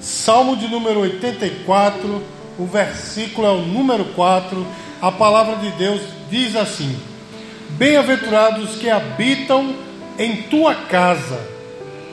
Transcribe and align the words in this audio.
Salmo 0.00 0.56
de 0.56 0.66
número 0.66 1.00
84, 1.00 2.22
o 2.58 2.64
versículo 2.64 3.46
é 3.46 3.50
o 3.50 3.60
número 3.60 4.06
4. 4.06 4.66
A 5.02 5.12
palavra 5.12 5.56
de 5.56 5.70
Deus 5.72 6.00
diz 6.30 6.56
assim: 6.56 6.98
Bem-aventurados 7.70 8.76
que 8.76 8.88
habitam 8.88 9.74
em 10.18 10.44
tua 10.44 10.74
casa, 10.74 11.38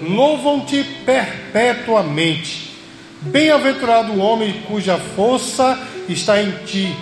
louvam-te 0.01 0.83
perpetuamente. 1.05 2.75
Bem-aventurado 3.21 4.11
o 4.11 4.19
homem 4.19 4.63
cuja 4.67 4.97
força 5.15 5.79
está 6.09 6.41
em 6.41 6.51
ti, 6.65 6.93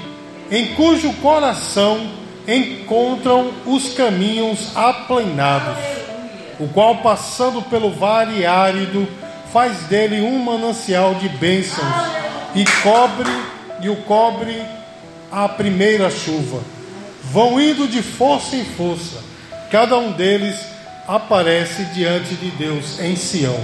em 0.51 0.75
cujo 0.75 1.11
coração 1.13 1.99
encontram 2.47 3.51
os 3.65 3.95
caminhos 3.95 4.71
aplainados, 4.77 5.79
o 6.59 6.67
qual, 6.67 6.97
passando 6.97 7.63
pelo 7.63 7.89
vale 7.89 8.45
árido, 8.45 9.07
faz 9.55 9.83
dele 9.83 10.19
um 10.19 10.37
manancial 10.37 11.15
de 11.15 11.29
bênçãos 11.29 11.87
e 12.53 12.65
cobre 12.83 13.31
e 13.79 13.87
o 13.87 13.95
cobre 13.95 14.61
a 15.31 15.47
primeira 15.47 16.11
chuva. 16.11 16.61
Vão 17.31 17.57
indo 17.57 17.87
de 17.87 18.03
força 18.03 18.57
em 18.57 18.65
força, 18.65 19.23
cada 19.71 19.97
um 19.97 20.11
deles 20.11 20.59
aparece 21.07 21.85
diante 21.93 22.35
de 22.35 22.51
Deus 22.51 22.99
em 22.99 23.15
Sião. 23.15 23.57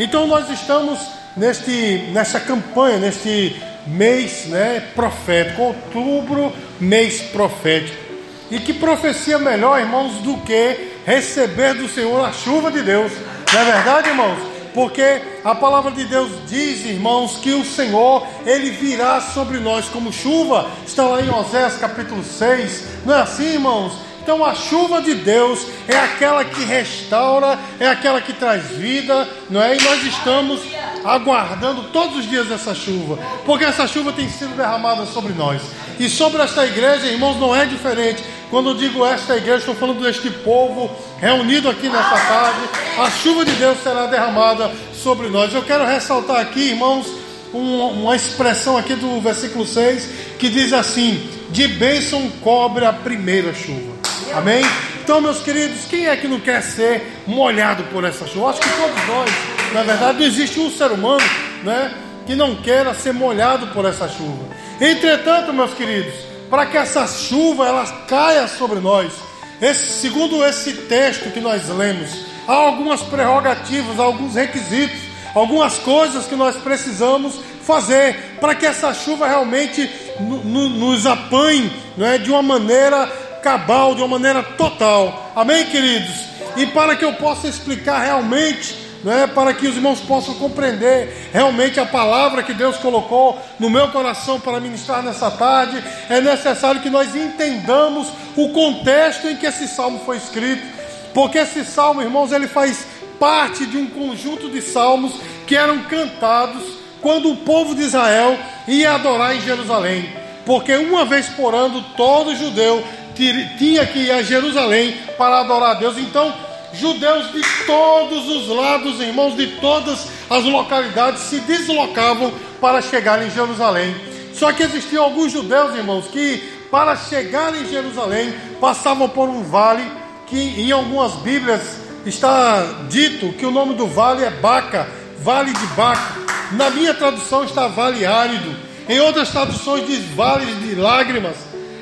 Então 0.00 0.26
nós 0.26 0.50
estamos 0.50 0.98
neste 1.36 2.08
nessa 2.12 2.40
campanha, 2.40 2.98
neste 2.98 3.62
mês, 3.86 4.46
né, 4.46 4.82
profético, 4.96 5.62
outubro, 5.62 6.52
mês 6.80 7.22
profético. 7.22 8.02
E 8.50 8.58
que 8.58 8.72
profecia 8.72 9.38
melhor, 9.38 9.78
irmãos, 9.78 10.14
do 10.22 10.38
que 10.38 10.90
receber 11.06 11.74
do 11.74 11.88
Senhor 11.88 12.24
a 12.24 12.32
chuva 12.32 12.68
de 12.72 12.82
Deus. 12.82 13.12
Não 13.52 13.60
é 13.60 13.64
verdade, 13.64 14.08
irmãos? 14.08 14.53
Porque 14.74 15.22
a 15.44 15.54
palavra 15.54 15.92
de 15.92 16.04
Deus 16.04 16.30
diz, 16.48 16.84
irmãos, 16.84 17.36
que 17.36 17.52
o 17.52 17.64
Senhor, 17.64 18.26
ele 18.44 18.70
virá 18.70 19.20
sobre 19.20 19.60
nós 19.60 19.88
como 19.88 20.12
chuva. 20.12 20.68
Está 20.84 21.04
lá 21.04 21.22
em 21.22 21.30
Oséias 21.30 21.76
capítulo 21.76 22.24
6. 22.24 22.84
Não 23.06 23.14
é 23.14 23.22
assim, 23.22 23.54
irmãos? 23.54 23.92
Então 24.24 24.42
a 24.42 24.54
chuva 24.54 25.02
de 25.02 25.14
Deus 25.14 25.66
é 25.86 25.96
aquela 25.96 26.44
que 26.44 26.64
restaura, 26.64 27.58
é 27.78 27.86
aquela 27.86 28.22
que 28.22 28.32
traz 28.32 28.70
vida, 28.70 29.28
não 29.50 29.62
é? 29.62 29.76
E 29.76 29.82
nós 29.84 30.02
estamos 30.02 30.62
aguardando 31.04 31.84
todos 31.92 32.16
os 32.16 32.30
dias 32.30 32.50
essa 32.50 32.74
chuva, 32.74 33.18
porque 33.44 33.66
essa 33.66 33.86
chuva 33.86 34.12
tem 34.12 34.26
sido 34.30 34.56
derramada 34.56 35.04
sobre 35.04 35.34
nós. 35.34 35.60
E 36.00 36.08
sobre 36.08 36.42
esta 36.42 36.64
igreja, 36.64 37.06
irmãos, 37.06 37.38
não 37.38 37.54
é 37.54 37.66
diferente. 37.66 38.24
Quando 38.54 38.68
eu 38.68 38.74
digo 38.74 39.04
esta 39.04 39.36
igreja, 39.36 39.58
estou 39.58 39.74
falando 39.74 40.00
deste 40.00 40.30
povo 40.30 40.88
reunido 41.18 41.68
aqui 41.68 41.88
nessa 41.88 42.16
tarde. 42.16 42.60
A 42.96 43.10
chuva 43.10 43.44
de 43.44 43.50
Deus 43.50 43.82
será 43.82 44.06
derramada 44.06 44.70
sobre 44.92 45.28
nós. 45.28 45.52
Eu 45.52 45.64
quero 45.64 45.84
ressaltar 45.84 46.36
aqui, 46.36 46.68
irmãos, 46.68 47.04
uma 47.52 48.14
expressão 48.14 48.78
aqui 48.78 48.94
do 48.94 49.20
versículo 49.20 49.66
6 49.66 50.08
que 50.38 50.48
diz 50.48 50.72
assim: 50.72 51.28
De 51.50 51.66
bênção 51.66 52.30
cobre 52.42 52.84
a 52.84 52.92
primeira 52.92 53.52
chuva. 53.52 53.92
Amém? 54.32 54.64
Então, 55.02 55.20
meus 55.20 55.40
queridos, 55.40 55.86
quem 55.86 56.06
é 56.06 56.16
que 56.16 56.28
não 56.28 56.38
quer 56.38 56.62
ser 56.62 57.24
molhado 57.26 57.82
por 57.92 58.04
essa 58.04 58.24
chuva? 58.24 58.50
Acho 58.50 58.60
que 58.60 58.68
todos 58.68 59.06
nós, 59.08 59.30
na 59.72 59.82
verdade, 59.82 60.20
não 60.20 60.26
existe 60.26 60.60
um 60.60 60.70
ser 60.70 60.92
humano 60.92 61.24
né, 61.64 61.92
que 62.24 62.36
não 62.36 62.54
queira 62.54 62.94
ser 62.94 63.14
molhado 63.14 63.66
por 63.74 63.84
essa 63.84 64.08
chuva. 64.08 64.44
Entretanto, 64.80 65.52
meus 65.52 65.74
queridos, 65.74 66.33
para 66.54 66.66
que 66.66 66.76
essa 66.76 67.04
chuva 67.08 67.66
ela 67.66 67.84
caia 68.06 68.46
sobre 68.46 68.78
nós, 68.78 69.12
esse, 69.60 70.00
segundo 70.00 70.44
esse 70.44 70.72
texto 70.72 71.32
que 71.32 71.40
nós 71.40 71.68
lemos, 71.68 72.10
há 72.46 72.52
algumas 72.52 73.02
prerrogativas, 73.02 73.98
alguns 73.98 74.36
requisitos, 74.36 75.00
algumas 75.34 75.80
coisas 75.80 76.26
que 76.26 76.36
nós 76.36 76.54
precisamos 76.54 77.40
fazer 77.64 78.36
para 78.40 78.54
que 78.54 78.64
essa 78.64 78.94
chuva 78.94 79.26
realmente 79.26 79.90
nos 80.20 81.06
apanhe 81.06 81.72
não 81.96 82.06
é, 82.06 82.18
de 82.18 82.30
uma 82.30 82.40
maneira 82.40 83.04
cabal, 83.42 83.96
de 83.96 84.02
uma 84.02 84.16
maneira 84.16 84.40
total. 84.40 85.32
Amém, 85.34 85.66
queridos? 85.66 86.14
E 86.56 86.66
para 86.66 86.94
que 86.94 87.04
eu 87.04 87.14
possa 87.14 87.48
explicar 87.48 87.98
realmente, 87.98 88.76
né, 89.04 89.26
para 89.26 89.52
que 89.52 89.68
os 89.68 89.76
irmãos 89.76 90.00
possam 90.00 90.34
compreender 90.34 91.28
realmente 91.30 91.78
a 91.78 91.84
palavra 91.84 92.42
que 92.42 92.54
Deus 92.54 92.78
colocou 92.78 93.38
no 93.58 93.68
meu 93.68 93.88
coração 93.88 94.40
para 94.40 94.58
ministrar 94.58 95.02
nessa 95.02 95.30
tarde, 95.30 95.84
é 96.08 96.22
necessário 96.22 96.80
que 96.80 96.88
nós 96.88 97.14
entendamos 97.14 98.08
o 98.34 98.48
contexto 98.48 99.28
em 99.28 99.36
que 99.36 99.46
esse 99.46 99.68
salmo 99.68 100.00
foi 100.06 100.16
escrito, 100.16 100.66
porque 101.12 101.38
esse 101.38 101.64
salmo, 101.64 102.00
irmãos, 102.00 102.32
ele 102.32 102.48
faz 102.48 102.86
parte 103.20 103.66
de 103.66 103.76
um 103.76 103.86
conjunto 103.86 104.48
de 104.48 104.62
salmos 104.62 105.12
que 105.46 105.54
eram 105.54 105.84
cantados 105.84 106.62
quando 107.02 107.30
o 107.30 107.36
povo 107.36 107.74
de 107.74 107.82
Israel 107.82 108.38
ia 108.66 108.92
adorar 108.94 109.36
em 109.36 109.40
Jerusalém. 109.42 110.10
Porque 110.46 110.74
uma 110.76 111.04
vez 111.04 111.28
por 111.28 111.54
ano 111.54 111.84
todo 111.96 112.34
judeu 112.34 112.82
tinha 113.14 113.86
que 113.86 113.98
ir 114.00 114.10
a 114.10 114.22
Jerusalém 114.22 114.96
para 115.16 115.40
adorar 115.40 115.72
a 115.72 115.74
Deus. 115.74 115.96
Então, 115.98 116.34
judeus 116.78 117.32
de 117.32 117.42
todos 117.66 118.28
os 118.28 118.48
lados, 118.48 119.00
irmãos, 119.00 119.36
de 119.36 119.46
todas 119.60 120.08
as 120.28 120.44
localidades 120.44 121.22
se 121.22 121.40
deslocavam 121.40 122.32
para 122.60 122.80
chegar 122.82 123.24
em 123.24 123.30
Jerusalém. 123.30 123.94
Só 124.34 124.52
que 124.52 124.62
existiam 124.62 125.04
alguns 125.04 125.32
judeus, 125.32 125.76
irmãos, 125.76 126.06
que 126.06 126.38
para 126.70 126.96
chegar 126.96 127.54
em 127.54 127.66
Jerusalém 127.68 128.34
passavam 128.60 129.08
por 129.08 129.28
um 129.28 129.42
vale 129.44 129.84
que 130.26 130.60
em 130.60 130.72
algumas 130.72 131.12
Bíblias 131.12 131.62
está 132.04 132.64
dito 132.88 133.32
que 133.34 133.46
o 133.46 133.50
nome 133.50 133.74
do 133.74 133.86
vale 133.86 134.24
é 134.24 134.30
Baca, 134.30 134.88
Vale 135.18 135.52
de 135.52 135.66
Baca. 135.68 136.24
Na 136.52 136.70
minha 136.70 136.92
tradução 136.92 137.44
está 137.44 137.68
Vale 137.68 138.04
Árido. 138.04 138.54
Em 138.88 139.00
outras 139.00 139.30
traduções 139.30 139.86
diz 139.86 140.04
Vale 140.14 140.52
de 140.54 140.74
Lágrimas. 140.74 141.36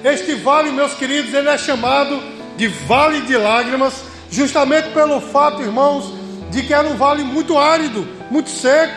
Este 0.05 0.35
vale, 0.35 0.71
meus 0.73 0.95
queridos, 0.95 1.33
ele 1.33 1.49
é 1.49 1.57
chamado 1.57 2.23
de 2.57 2.69
Vale 2.69 3.21
de 3.23 3.37
Lágrimas, 3.37 3.95
justamente 4.33 4.89
pelo 4.89 5.21
fato, 5.21 5.63
irmãos, 5.63 6.11
de 6.51 6.63
que 6.63 6.73
era 6.73 6.89
um 6.89 6.97
vale 6.97 7.23
muito 7.23 7.59
árido, 7.59 8.09
muito 8.31 8.49
seco, 8.49 8.95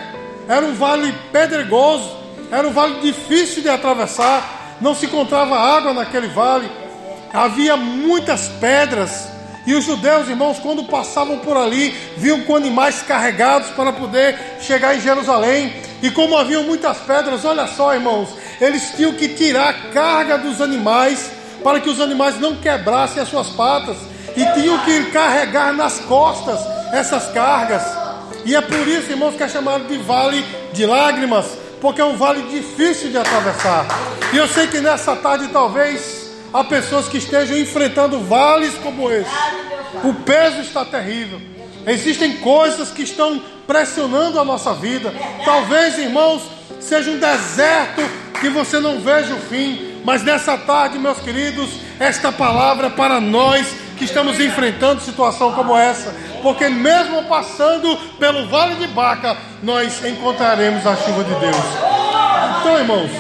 era 0.48 0.66
um 0.66 0.74
vale 0.74 1.14
pedregoso, 1.32 2.10
era 2.50 2.66
um 2.66 2.72
vale 2.72 3.02
difícil 3.02 3.62
de 3.62 3.70
atravessar, 3.70 4.78
não 4.80 4.96
se 4.96 5.06
encontrava 5.06 5.60
água 5.60 5.94
naquele 5.94 6.28
vale, 6.28 6.72
havia 7.34 7.76
muitas 7.76 8.48
pedras. 8.48 9.28
E 9.68 9.74
os 9.74 9.84
judeus, 9.84 10.30
irmãos, 10.30 10.60
quando 10.60 10.86
passavam 10.86 11.40
por 11.40 11.58
ali, 11.58 11.90
viam 12.18 12.42
com 12.42 12.56
animais 12.56 13.02
carregados 13.02 13.72
para 13.72 13.92
poder 13.92 14.38
chegar 14.62 14.96
em 14.96 15.02
Jerusalém. 15.02 15.74
E 16.04 16.12
como 16.12 16.38
haviam 16.38 16.64
muitas 16.64 16.98
pedras, 17.00 17.44
olha 17.44 17.66
só, 17.68 17.94
irmãos, 17.94 18.30
eles 18.62 18.94
tinham 18.96 19.14
que 19.14 19.28
tirar 19.30 19.70
a 19.70 19.74
carga 19.92 20.38
dos 20.38 20.62
animais 20.62 21.32
para 21.64 21.80
que 21.80 21.90
os 21.90 22.00
animais 22.00 22.40
não 22.40 22.56
quebrassem 22.58 23.22
as 23.22 23.28
suas 23.28 23.50
patas 23.50 23.98
e 24.36 24.46
tinham 24.54 24.78
que 24.80 25.06
carregar 25.12 25.74
nas 25.74 26.00
costas 26.00 26.60
essas 26.94 27.30
cargas. 27.32 27.82
E 28.46 28.56
é 28.56 28.62
por 28.62 28.88
isso, 28.88 29.12
irmãos, 29.12 29.36
que 29.36 29.44
é 29.44 29.48
chamado 29.48 29.88
de 29.88 29.98
vale 29.98 30.46
de 30.74 30.86
lágrimas, 30.86 31.46
porque 31.82 32.02
é 32.02 32.06
um 32.06 32.18
vale 32.18 32.44
difícil 32.44 33.10
de 33.10 33.18
atravessar. 33.18 33.86
E 34.34 34.38
eu 34.38 34.48
sei 34.48 34.68
que 34.68 34.80
nessa 34.80 35.16
tarde 35.16 35.48
talvez 35.48 36.32
há 36.54 36.64
pessoas 36.64 37.08
que 37.08 37.18
estejam 37.18 37.58
enfrentando 37.58 38.20
vales 38.20 38.74
como 38.76 39.10
esse. 39.12 39.32
O 40.04 40.14
peso 40.14 40.62
está 40.62 40.86
terrível. 40.86 41.42
Existem 41.88 42.38
coisas 42.38 42.92
que 42.92 43.04
estão 43.04 43.42
pressionando 43.68 44.40
a 44.40 44.46
nossa 44.46 44.74
vida. 44.74 45.14
Talvez, 45.44 45.98
irmãos, 45.98 46.44
seja 46.80 47.12
um 47.12 47.20
deserto 47.20 48.02
que 48.40 48.50
você 48.50 48.80
não 48.80 49.00
veja 49.00 49.34
o 49.34 49.40
fim. 49.40 50.02
Mas 50.04 50.24
nessa 50.24 50.58
tarde, 50.58 51.00
meus 51.00 51.20
queridos, 51.20 51.70
esta 52.00 52.32
palavra 52.32 52.88
é 52.88 52.90
para 52.92 53.20
nós 53.20 53.66
que 53.98 54.06
estamos 54.06 54.40
enfrentando 54.40 55.02
situação 55.02 55.54
como 55.54 55.76
essa, 55.76 56.14
porque 56.42 56.70
mesmo 56.70 57.24
passando 57.24 57.98
pelo 58.20 58.48
vale 58.48 58.76
de 58.76 58.88
Baca, 58.88 59.38
nós 59.64 60.04
encontraremos 60.06 60.86
a 60.86 60.96
chuva 60.96 61.24
de 61.24 61.34
Deus. 61.36 61.56
Então, 62.60 62.78
irmãos, 62.78 63.12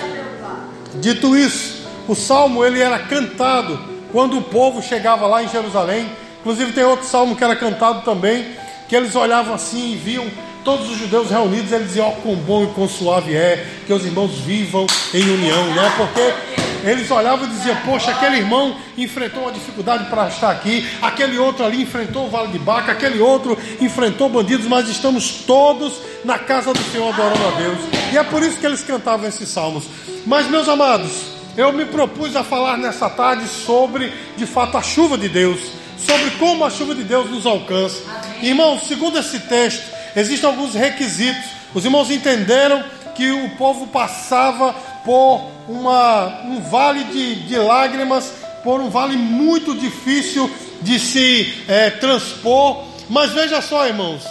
dito 0.95 1.35
isso, 1.35 1.87
o 2.07 2.15
salmo 2.15 2.63
ele 2.63 2.81
era 2.81 2.99
cantado 2.99 3.79
quando 4.11 4.37
o 4.37 4.43
povo 4.43 4.81
chegava 4.81 5.25
lá 5.27 5.43
em 5.43 5.49
Jerusalém. 5.49 6.09
Inclusive 6.41 6.73
tem 6.73 6.83
outro 6.83 7.05
salmo 7.05 7.35
que 7.35 7.43
era 7.43 7.55
cantado 7.55 8.01
também, 8.01 8.45
que 8.87 8.95
eles 8.95 9.15
olhavam 9.15 9.55
assim 9.55 9.93
e 9.93 9.95
viam 9.95 10.25
todos 10.63 10.89
os 10.89 10.97
judeus 10.97 11.29
reunidos, 11.29 11.71
eles 11.71 11.87
diziam, 11.87 12.07
ó, 12.07 12.09
oh, 12.09 12.21
quão 12.21 12.35
bom 12.35 12.63
e 12.63 12.67
quão 12.67 12.89
suave 12.89 13.35
é 13.35 13.65
que 13.85 13.93
os 13.93 14.03
irmãos 14.03 14.31
vivam 14.39 14.87
em 15.13 15.23
união, 15.23 15.63
né? 15.75 15.93
Porque 15.95 16.54
eles 16.83 17.09
olhavam 17.09 17.47
e 17.47 17.49
diziam, 17.49 17.75
poxa, 17.85 18.11
aquele 18.11 18.37
irmão 18.37 18.75
enfrentou 18.97 19.43
uma 19.43 19.51
dificuldade 19.51 20.05
para 20.09 20.27
estar 20.27 20.51
aqui, 20.51 20.87
aquele 21.01 21.37
outro 21.37 21.65
ali 21.65 21.81
enfrentou 21.81 22.27
o 22.27 22.29
vale 22.29 22.49
de 22.49 22.59
Baca, 22.59 22.91
aquele 22.91 23.19
outro 23.19 23.57
enfrentou 23.79 24.29
bandidos, 24.29 24.67
mas 24.67 24.89
estamos 24.89 25.43
todos 25.45 25.93
na 26.23 26.39
casa 26.39 26.73
do 26.73 26.83
Senhor 26.91 27.13
adorando 27.13 27.47
a 27.47 27.51
Deus. 27.51 27.77
E 28.11 28.17
é 28.17 28.23
por 28.23 28.41
isso 28.41 28.57
que 28.57 28.65
eles 28.65 28.83
cantavam 28.83 29.27
esses 29.27 29.49
salmos. 29.49 29.85
Mas, 30.25 30.49
meus 30.49 30.67
amados, 30.67 31.11
eu 31.55 31.71
me 31.71 31.85
propus 31.85 32.35
a 32.35 32.43
falar 32.43 32.77
nessa 32.77 33.09
tarde 33.09 33.47
sobre, 33.47 34.11
de 34.35 34.45
fato, 34.45 34.77
a 34.77 34.81
chuva 34.81 35.17
de 35.17 35.29
Deus, 35.29 35.59
sobre 35.97 36.31
como 36.31 36.65
a 36.65 36.69
chuva 36.69 36.93
de 36.93 37.03
Deus 37.03 37.29
nos 37.29 37.45
alcança. 37.45 38.01
Irmãos, 38.41 38.87
segundo 38.87 39.17
esse 39.17 39.39
texto, 39.39 39.95
Existem 40.15 40.49
alguns 40.49 40.73
requisitos 40.73 41.43
Os 41.73 41.83
irmãos 41.83 42.09
entenderam 42.09 42.83
que 43.15 43.31
o 43.31 43.49
povo 43.57 43.87
passava 43.87 44.75
por 45.05 45.41
uma, 45.69 46.41
um 46.43 46.59
vale 46.61 47.03
de, 47.05 47.35
de 47.47 47.57
lágrimas, 47.57 48.33
por 48.63 48.81
um 48.81 48.89
vale 48.89 49.15
muito 49.15 49.75
difícil 49.75 50.49
de 50.81 50.99
se 50.99 51.63
é, 51.67 51.91
transpor. 51.91 52.83
Mas 53.07 53.31
veja 53.31 53.61
só, 53.61 53.87
irmãos, 53.87 54.25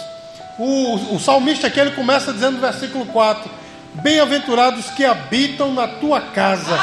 o, 0.59 1.15
o 1.15 1.19
salmista 1.19 1.67
aqui 1.67 1.79
ele 1.79 1.91
começa 1.91 2.33
dizendo 2.33 2.55
no 2.55 2.61
versículo 2.61 3.05
4: 3.05 3.49
Bem-aventurados 3.95 4.89
que 4.91 5.05
habitam 5.05 5.73
na 5.73 5.87
tua 5.87 6.19
casa, 6.19 6.77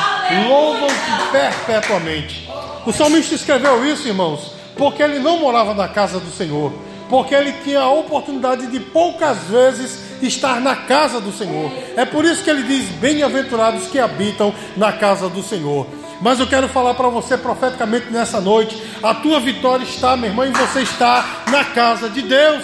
louvam-te 0.48 1.30
perpetuamente. 1.30 2.48
O 2.86 2.92
salmista 2.92 3.34
escreveu 3.34 3.86
isso, 3.86 4.08
irmãos, 4.08 4.52
porque 4.76 5.02
ele 5.02 5.18
não 5.18 5.38
morava 5.38 5.74
na 5.74 5.88
casa 5.88 6.18
do 6.18 6.30
Senhor, 6.30 6.72
porque 7.08 7.34
ele 7.34 7.52
tinha 7.62 7.80
a 7.80 7.90
oportunidade 7.90 8.66
de 8.66 8.80
poucas 8.80 9.38
vezes 9.44 10.11
estar 10.26 10.60
na 10.60 10.76
casa 10.76 11.20
do 11.20 11.32
Senhor. 11.32 11.72
É 11.96 12.04
por 12.04 12.24
isso 12.24 12.42
que 12.42 12.50
ele 12.50 12.62
diz: 12.62 12.88
Bem-aventurados 12.96 13.86
que 13.88 13.98
habitam 13.98 14.54
na 14.76 14.92
casa 14.92 15.28
do 15.28 15.42
Senhor. 15.42 15.86
Mas 16.22 16.38
eu 16.38 16.46
quero 16.46 16.68
falar 16.68 16.94
para 16.94 17.08
você 17.08 17.36
profeticamente 17.36 18.06
nessa 18.10 18.40
noite: 18.40 18.80
a 19.02 19.12
tua 19.12 19.40
vitória 19.40 19.84
está, 19.84 20.16
meu 20.16 20.30
irmão, 20.30 20.46
e 20.46 20.52
você 20.52 20.82
está 20.82 21.42
na 21.50 21.64
casa 21.64 22.08
de 22.08 22.22
Deus, 22.22 22.62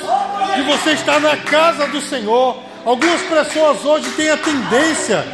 e 0.58 0.62
você 0.62 0.90
está 0.90 1.18
na 1.18 1.36
casa 1.36 1.88
do 1.88 2.00
Senhor. 2.00 2.56
Algumas 2.84 3.20
pessoas 3.22 3.84
hoje 3.84 4.08
têm 4.12 4.30
a 4.30 4.36
tendência 4.36 5.26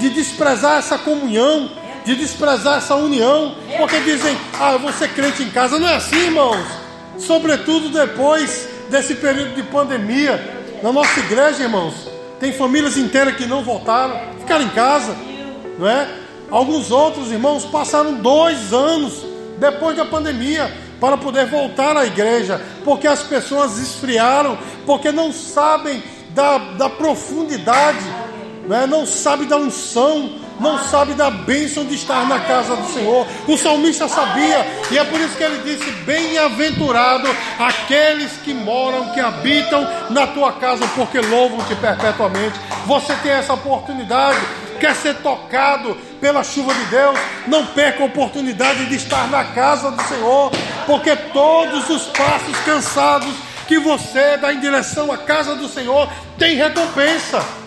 de 0.00 0.10
desprezar 0.10 0.78
essa 0.78 0.98
comunhão, 0.98 1.70
de 2.04 2.16
desprezar 2.16 2.78
essa 2.78 2.96
união, 2.96 3.54
porque 3.76 4.00
dizem: 4.00 4.36
Ah, 4.58 4.72
eu 4.72 4.80
vou 4.80 4.92
ser 4.92 5.08
crente 5.10 5.42
em 5.42 5.50
casa. 5.50 5.78
Não 5.78 5.88
é 5.88 5.94
assim, 5.94 6.16
irmãos. 6.16 6.66
Sobretudo 7.18 7.90
depois 7.90 8.68
desse 8.88 9.14
período 9.14 9.54
de 9.54 9.62
pandemia, 9.62 10.59
na 10.82 10.92
nossa 10.92 11.20
igreja, 11.20 11.62
irmãos, 11.62 11.94
tem 12.38 12.52
famílias 12.52 12.96
inteiras 12.96 13.36
que 13.36 13.46
não 13.46 13.62
voltaram, 13.62 14.18
ficaram 14.38 14.64
em 14.64 14.70
casa, 14.70 15.16
não 15.78 15.88
é? 15.88 16.08
Alguns 16.50 16.90
outros 16.90 17.30
irmãos 17.30 17.64
passaram 17.64 18.14
dois 18.14 18.72
anos 18.72 19.24
depois 19.58 19.96
da 19.96 20.04
pandemia 20.04 20.72
para 20.98 21.16
poder 21.16 21.46
voltar 21.46 21.96
à 21.96 22.06
igreja, 22.06 22.60
porque 22.84 23.06
as 23.06 23.22
pessoas 23.22 23.78
esfriaram, 23.78 24.58
porque 24.84 25.12
não 25.12 25.32
sabem 25.32 26.02
da, 26.30 26.58
da 26.58 26.88
profundidade, 26.88 28.04
não, 28.66 28.76
é? 28.76 28.86
não 28.86 29.06
sabem 29.06 29.46
da 29.46 29.56
unção, 29.56 30.39
não 30.60 30.78
sabe 30.78 31.14
da 31.14 31.30
bênção 31.30 31.84
de 31.84 31.94
estar 31.94 32.26
na 32.26 32.38
casa 32.40 32.76
do 32.76 32.86
Senhor. 32.92 33.26
O 33.48 33.56
salmista 33.56 34.06
sabia, 34.06 34.66
e 34.90 34.98
é 34.98 35.04
por 35.04 35.18
isso 35.18 35.36
que 35.36 35.42
ele 35.42 35.58
disse: 35.64 35.90
Bem-aventurado 36.02 37.28
aqueles 37.58 38.32
que 38.44 38.52
moram, 38.52 39.08
que 39.12 39.20
habitam 39.20 39.88
na 40.10 40.26
tua 40.26 40.52
casa, 40.52 40.86
porque 40.94 41.18
louvam-te 41.18 41.74
perpetuamente. 41.76 42.60
Você 42.86 43.14
tem 43.22 43.32
essa 43.32 43.54
oportunidade, 43.54 44.38
quer 44.78 44.94
ser 44.94 45.14
tocado 45.16 45.96
pela 46.20 46.44
chuva 46.44 46.74
de 46.74 46.84
Deus, 46.84 47.18
não 47.46 47.66
perca 47.66 48.02
a 48.02 48.06
oportunidade 48.06 48.84
de 48.86 48.96
estar 48.96 49.28
na 49.30 49.44
casa 49.44 49.90
do 49.90 50.02
Senhor, 50.02 50.52
porque 50.86 51.16
todos 51.16 51.88
os 51.88 52.06
passos 52.08 52.56
cansados 52.66 53.34
que 53.66 53.78
você 53.78 54.36
dá 54.36 54.52
em 54.52 54.60
direção 54.60 55.10
à 55.10 55.16
casa 55.16 55.54
do 55.54 55.68
Senhor 55.68 56.10
tem 56.36 56.56
recompensa. 56.56 57.59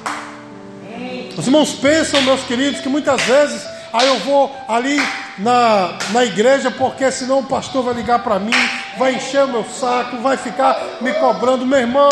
Os 1.37 1.47
irmãos 1.47 1.73
pensam, 1.73 2.21
meus 2.21 2.43
queridos, 2.43 2.81
que 2.81 2.89
muitas 2.89 3.21
vezes 3.23 3.65
aí 3.91 4.07
eu 4.07 4.19
vou 4.19 4.55
ali 4.67 5.01
na, 5.37 5.97
na 6.11 6.23
igreja 6.23 6.69
porque 6.69 7.11
senão 7.11 7.39
o 7.39 7.43
pastor 7.43 7.83
vai 7.83 7.95
ligar 7.95 8.19
para 8.19 8.37
mim, 8.37 8.51
vai 8.97 9.15
encher 9.15 9.43
o 9.45 9.47
meu 9.47 9.65
saco, 9.65 10.17
vai 10.17 10.37
ficar 10.37 10.79
me 11.01 11.11
cobrando. 11.13 11.65
Meu 11.65 11.79
irmão, 11.79 12.09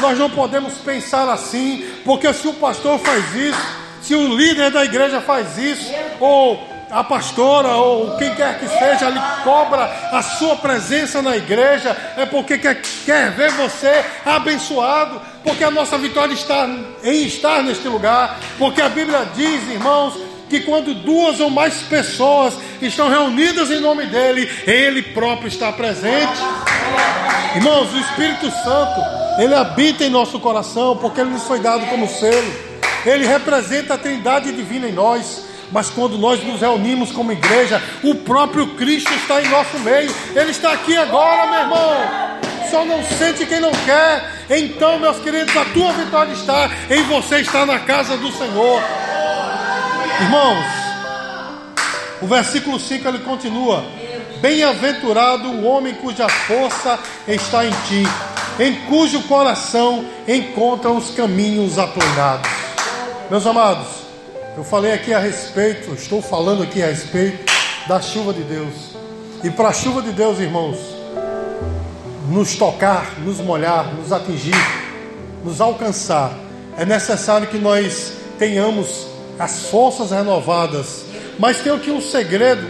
nós 0.00 0.18
não 0.18 0.30
podemos 0.30 0.74
pensar 0.78 1.28
assim, 1.28 1.84
porque 2.04 2.32
se 2.32 2.48
o 2.48 2.54
pastor 2.54 2.98
faz 2.98 3.34
isso, 3.34 3.82
se 4.00 4.14
o 4.14 4.34
líder 4.34 4.70
da 4.70 4.84
igreja 4.84 5.20
faz 5.20 5.58
isso, 5.58 5.92
ou 6.18 6.72
a 6.90 7.02
pastora 7.02 7.68
ou 7.68 8.18
quem 8.18 8.34
quer 8.34 8.58
que 8.58 8.68
seja 8.68 9.08
lhe 9.08 9.20
cobra 9.42 9.84
a 10.12 10.20
sua 10.22 10.56
presença 10.56 11.22
na 11.22 11.34
igreja, 11.36 11.96
é 12.18 12.26
porque 12.26 12.58
quer, 12.58 12.82
quer 13.06 13.30
ver 13.32 13.50
você 13.52 14.04
abençoado, 14.26 15.20
porque 15.42 15.64
a 15.64 15.70
nossa 15.70 15.98
vitória 15.98 16.32
está 16.32 16.68
em 17.02 17.24
estar 17.24 17.62
neste 17.62 17.88
lugar, 17.88 18.38
porque 18.58 18.80
a 18.80 18.88
Bíblia 18.88 19.26
diz, 19.34 19.68
irmãos, 19.70 20.14
que 20.48 20.60
quando 20.60 20.92
duas 20.92 21.40
ou 21.40 21.48
mais 21.48 21.82
pessoas 21.82 22.54
estão 22.80 23.08
reunidas 23.08 23.70
em 23.70 23.80
nome 23.80 24.04
dele, 24.04 24.50
ele 24.66 25.00
próprio 25.02 25.48
está 25.48 25.72
presente. 25.72 26.38
Irmãos, 27.56 27.92
o 27.92 27.98
Espírito 27.98 28.50
Santo, 28.50 29.00
ele 29.38 29.54
habita 29.54 30.04
em 30.04 30.10
nosso 30.10 30.38
coração, 30.38 30.96
porque 30.96 31.22
ele 31.22 31.30
nos 31.30 31.44
foi 31.44 31.58
dado 31.58 31.86
como 31.86 32.06
selo. 32.06 32.52
Ele 33.06 33.26
representa 33.26 33.94
a 33.94 33.98
Trindade 33.98 34.52
divina 34.52 34.88
em 34.88 34.92
nós. 34.92 35.44
Mas 35.70 35.88
quando 35.88 36.18
nós 36.18 36.44
nos 36.44 36.60
reunimos 36.60 37.10
como 37.12 37.32
igreja, 37.32 37.82
o 38.02 38.14
próprio 38.14 38.74
Cristo 38.74 39.10
está 39.14 39.40
em 39.40 39.48
nosso 39.48 39.78
meio. 39.78 40.14
Ele 40.34 40.50
está 40.50 40.72
aqui 40.72 40.94
agora, 40.94 41.46
meu 41.46 41.60
irmão. 41.60 42.42
Só 42.70 42.84
não 42.84 43.02
sente 43.02 43.46
quem 43.46 43.58
não 43.58 43.72
quer. 43.86 44.41
Então, 44.54 44.98
meus 44.98 45.18
queridos, 45.18 45.56
a 45.56 45.64
tua 45.64 45.92
vitória 45.92 46.32
está 46.32 46.70
em 46.90 47.02
você 47.04 47.38
estar 47.38 47.64
na 47.64 47.78
casa 47.78 48.18
do 48.18 48.30
Senhor. 48.30 48.82
Irmãos, 50.20 50.66
o 52.20 52.26
versículo 52.26 52.78
5 52.78 53.08
ele 53.08 53.20
continua: 53.20 53.82
Bem-aventurado 54.42 55.48
o 55.48 55.64
homem 55.64 55.94
cuja 55.94 56.28
força 56.28 56.98
está 57.26 57.64
em 57.64 57.70
ti, 57.70 58.02
em 58.60 58.74
cujo 58.86 59.22
coração 59.22 60.04
encontra 60.28 60.90
os 60.90 61.14
caminhos 61.14 61.78
aplanados. 61.78 62.50
Meus 63.30 63.46
amados, 63.46 63.88
eu 64.54 64.64
falei 64.64 64.92
aqui 64.92 65.14
a 65.14 65.18
respeito, 65.18 65.94
estou 65.94 66.20
falando 66.20 66.62
aqui 66.62 66.82
a 66.82 66.88
respeito 66.88 67.50
da 67.88 68.02
chuva 68.02 68.34
de 68.34 68.42
Deus. 68.42 68.74
E 69.42 69.48
para 69.50 69.70
a 69.70 69.72
chuva 69.72 70.02
de 70.02 70.12
Deus, 70.12 70.38
irmãos, 70.38 71.01
nos 72.28 72.54
tocar, 72.56 73.18
nos 73.20 73.38
molhar, 73.38 73.94
nos 73.94 74.12
atingir, 74.12 74.54
nos 75.44 75.60
alcançar, 75.60 76.32
é 76.76 76.84
necessário 76.84 77.48
que 77.48 77.58
nós 77.58 78.12
tenhamos 78.38 79.06
as 79.38 79.66
forças 79.66 80.10
renovadas. 80.10 81.04
Mas 81.38 81.58
tem 81.58 81.72
aqui 81.72 81.90
um 81.90 82.00
segredo, 82.00 82.66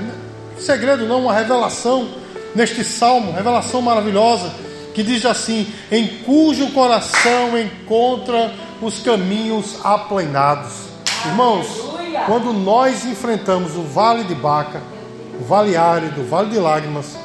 segredo 0.59 1.07
não, 1.07 1.23
uma 1.23 1.35
revelação 1.35 2.09
neste 2.55 2.85
salmo, 2.85 3.33
revelação 3.33 3.83
maravilhosa, 3.83 4.51
que 4.95 5.03
diz 5.03 5.25
assim: 5.25 5.73
em 5.91 6.07
cujo 6.25 6.71
coração 6.73 7.59
encontra 7.59 8.53
os 8.81 8.99
caminhos 9.01 9.77
aplainados. 9.85 10.73
Irmãos, 11.27 11.67
quando 12.27 12.53
nós 12.53 13.05
enfrentamos 13.05 13.77
o 13.77 13.83
vale 13.83 14.25
de 14.25 14.35
Baca, 14.35 14.83
o 15.41 15.45
vale 15.45 15.77
árido, 15.77 16.23
o 16.23 16.25
vale 16.25 16.51
de 16.51 16.59
lágrimas, 16.59 17.17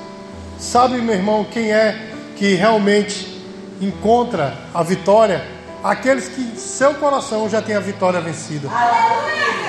sabe, 0.60 0.98
meu 0.98 1.16
irmão, 1.16 1.46
quem 1.52 1.72
é 1.72 2.17
que 2.38 2.54
realmente 2.54 3.42
encontra 3.82 4.58
a 4.74 4.84
vitória? 4.84 5.44
Aqueles 5.84 6.28
que 6.28 6.60
seu 6.60 6.96
coração 6.96 7.50
já 7.50 7.62
tem 7.62 7.76
a 7.76 7.80
vitória 7.80 8.20
vencida. 8.22 8.70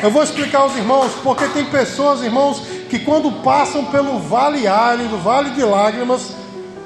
Eu 0.02 0.10
vou 0.10 0.22
explicar 0.22 0.60
aos 0.60 0.76
irmãos, 0.76 1.12
porque 1.22 1.46
tem 1.48 1.64
pessoas, 1.66 2.22
irmãos, 2.22 2.62
que 2.88 2.98
quando 2.98 3.30
passam 3.42 3.84
pelo 3.86 4.18
vale 4.18 4.66
árido, 4.66 5.18
vale 5.18 5.50
de 5.50 5.62
lágrimas, 5.62 6.32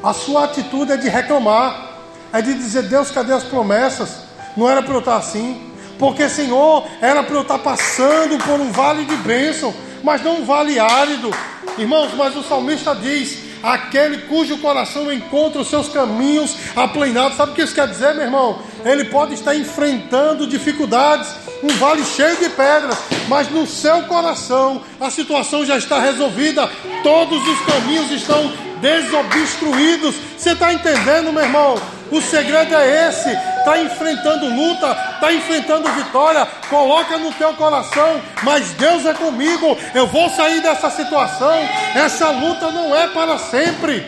a 0.03 0.13
sua 0.13 0.45
atitude 0.45 0.93
é 0.93 0.97
de 0.97 1.09
reclamar, 1.09 1.99
é 2.33 2.41
de 2.41 2.55
dizer: 2.55 2.83
Deus, 2.85 3.11
cadê 3.11 3.33
as 3.33 3.45
promessas? 3.45 4.23
Não 4.57 4.69
era 4.69 4.83
para 4.83 4.95
eu 4.95 4.99
estar 4.99 5.17
assim. 5.17 5.71
Porque, 5.99 6.29
Senhor, 6.29 6.87
era 7.01 7.23
para 7.23 7.37
eu 7.37 7.43
estar 7.43 7.59
passando 7.59 8.37
por 8.45 8.59
um 8.59 8.73
vale 8.73 9.05
de 9.05 9.17
bênção, 9.17 9.73
mas 10.03 10.23
não 10.23 10.41
um 10.41 10.45
vale 10.45 10.79
árido. 10.79 11.31
Irmãos, 11.79 12.13
mas 12.15 12.35
o 12.35 12.43
salmista 12.43 12.95
diz: 12.95 13.52
aquele 13.63 14.19
cujo 14.23 14.59
coração 14.59 15.13
encontra 15.13 15.61
os 15.61 15.69
seus 15.69 15.89
caminhos 15.89 16.57
aplanados. 16.75 17.37
Sabe 17.37 17.53
o 17.53 17.55
que 17.55 17.63
isso 17.63 17.75
quer 17.75 17.89
dizer, 17.89 18.15
meu 18.15 18.25
irmão? 18.25 18.59
Ele 18.85 19.05
pode 19.05 19.35
estar 19.35 19.55
enfrentando 19.55 20.47
dificuldades, 20.47 21.29
um 21.63 21.69
vale 21.77 22.05
cheio 22.05 22.37
de 22.37 22.49
pedras, 22.51 22.99
mas 23.29 23.49
no 23.49 23.67
seu 23.67 24.03
coração 24.03 24.83
a 25.01 25.11
situação 25.11 25.65
já 25.65 25.77
está 25.77 26.01
resolvida, 26.01 26.69
todos 27.03 27.47
os 27.47 27.61
caminhos 27.61 28.11
estão 28.11 28.53
desobstruídos. 28.81 30.17
Você 30.37 30.51
está 30.51 30.73
entendendo, 30.75 31.33
meu 31.33 31.43
irmão? 31.43 31.81
O 32.11 32.21
segredo 32.21 32.75
é 32.75 33.09
esse: 33.09 33.31
está 33.63 33.79
enfrentando 33.81 34.47
luta, 34.47 34.91
está 35.15 35.33
enfrentando 35.33 35.91
vitória. 35.93 36.47
Coloca 36.69 37.17
no 37.17 37.33
teu 37.33 37.55
coração, 37.55 38.21
mas 38.43 38.73
Deus 38.73 39.07
é 39.07 39.15
comigo. 39.15 39.77
Eu 39.95 40.07
vou 40.07 40.29
sair 40.29 40.61
dessa 40.61 40.91
situação. 40.91 41.55
Essa 41.95 42.31
luta 42.31 42.71
não 42.71 42.95
é 42.95 43.07
para 43.09 43.39
sempre. 43.39 44.07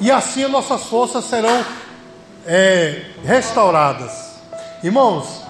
E 0.00 0.10
assim 0.10 0.44
as 0.44 0.50
nossas 0.50 0.84
forças 0.84 1.24
serão 1.24 1.64
é, 2.46 3.02
restauradas. 3.24 4.36
Irmãos, 4.82 5.42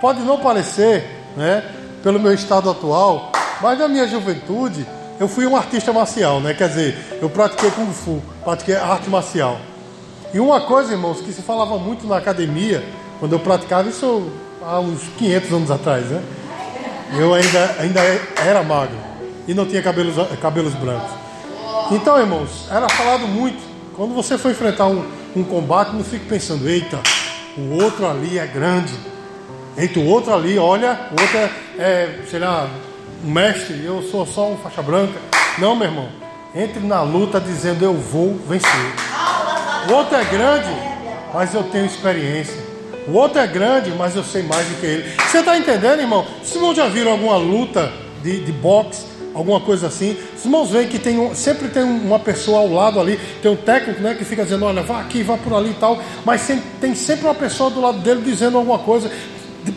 pode 0.00 0.20
não 0.20 0.38
parecer, 0.38 1.04
né, 1.36 1.64
pelo 2.02 2.20
meu 2.20 2.32
estado 2.32 2.70
atual, 2.70 3.32
mas 3.60 3.78
na 3.78 3.88
minha 3.88 4.06
juventude 4.06 4.86
eu 5.18 5.26
fui 5.26 5.46
um 5.46 5.56
artista 5.56 5.92
marcial, 5.92 6.40
né? 6.40 6.54
Quer 6.54 6.68
dizer, 6.68 7.18
eu 7.22 7.30
pratiquei 7.30 7.70
kung 7.70 7.90
fu, 7.92 8.22
pratiquei 8.44 8.76
arte 8.76 9.08
marcial. 9.08 9.58
E 10.34 10.40
uma 10.40 10.60
coisa, 10.62 10.92
irmãos, 10.92 11.20
que 11.20 11.32
se 11.32 11.42
falava 11.42 11.78
muito 11.78 12.08
na 12.08 12.16
academia, 12.16 12.84
Quando 13.20 13.34
eu 13.34 13.38
praticava 13.38 13.88
isso 13.88 14.28
há 14.60 14.80
uns 14.80 15.04
500 15.16 15.52
anos 15.52 15.70
atrás, 15.70 16.06
né? 16.06 16.20
Eu 17.16 17.32
ainda, 17.32 17.76
ainda 17.78 18.00
era 18.44 18.60
magro 18.64 18.96
e 19.46 19.54
não 19.54 19.64
tinha 19.64 19.80
cabelos, 19.80 20.16
cabelos 20.42 20.74
brancos. 20.74 21.10
Então, 21.92 22.18
irmãos, 22.18 22.66
era 22.68 22.88
falado 22.88 23.28
muito. 23.28 23.62
Quando 23.94 24.12
você 24.12 24.36
for 24.36 24.50
enfrentar 24.50 24.88
um, 24.88 25.04
um 25.36 25.44
combate, 25.44 25.94
não 25.94 26.02
fique 26.02 26.26
pensando, 26.26 26.68
eita, 26.68 26.98
o 27.56 27.82
outro 27.82 28.04
ali 28.04 28.36
é 28.36 28.46
grande. 28.46 28.92
Eita, 29.76 30.00
o 30.00 30.06
outro 30.06 30.34
ali, 30.34 30.58
olha, 30.58 31.08
o 31.16 31.20
outro 31.22 31.38
é, 31.38 31.48
é 31.78 32.24
sei 32.28 32.40
lá, 32.40 32.68
um 33.24 33.30
mestre, 33.30 33.84
eu 33.84 34.02
sou 34.02 34.26
só 34.26 34.50
um 34.50 34.56
faixa 34.56 34.82
branca. 34.82 35.18
Não, 35.58 35.76
meu 35.76 35.86
irmão. 35.86 36.08
Entre 36.52 36.80
na 36.80 37.02
luta 37.02 37.40
dizendo 37.40 37.84
eu 37.84 37.94
vou 37.94 38.36
vencer. 38.48 39.13
O 39.88 39.92
outro 39.92 40.16
é 40.16 40.24
grande, 40.24 40.70
mas 41.32 41.52
eu 41.54 41.62
tenho 41.64 41.84
experiência. 41.84 42.54
O 43.06 43.12
outro 43.12 43.38
é 43.38 43.46
grande, 43.46 43.90
mas 43.90 44.16
eu 44.16 44.24
sei 44.24 44.42
mais 44.42 44.66
do 44.66 44.80
que 44.80 44.86
ele. 44.86 45.14
Você 45.28 45.38
está 45.38 45.58
entendendo, 45.58 46.00
irmão? 46.00 46.26
Os 46.42 46.54
irmãos 46.54 46.74
já 46.74 46.88
viram 46.88 47.12
alguma 47.12 47.36
luta 47.36 47.92
de, 48.22 48.40
de 48.40 48.50
boxe, 48.50 49.04
alguma 49.34 49.60
coisa 49.60 49.88
assim? 49.88 50.16
Os 50.34 50.42
irmãos 50.42 50.70
veem 50.70 50.88
que 50.88 50.98
tem 50.98 51.18
um, 51.18 51.34
sempre 51.34 51.68
tem 51.68 51.82
uma 51.82 52.18
pessoa 52.18 52.60
ao 52.60 52.72
lado 52.72 52.98
ali, 52.98 53.20
tem 53.42 53.50
um 53.50 53.56
técnico 53.56 54.00
né, 54.00 54.14
que 54.14 54.24
fica 54.24 54.42
dizendo, 54.42 54.64
olha, 54.64 54.82
vá 54.82 55.00
aqui, 55.00 55.22
vá 55.22 55.36
por 55.36 55.52
ali 55.52 55.72
e 55.72 55.74
tal, 55.74 56.00
mas 56.24 56.50
tem, 56.80 56.94
sempre 56.94 57.26
uma 57.26 57.34
pessoa 57.34 57.68
do 57.68 57.80
lado 57.80 57.98
dele 57.98 58.22
dizendo 58.22 58.56
alguma 58.56 58.78
coisa 58.78 59.10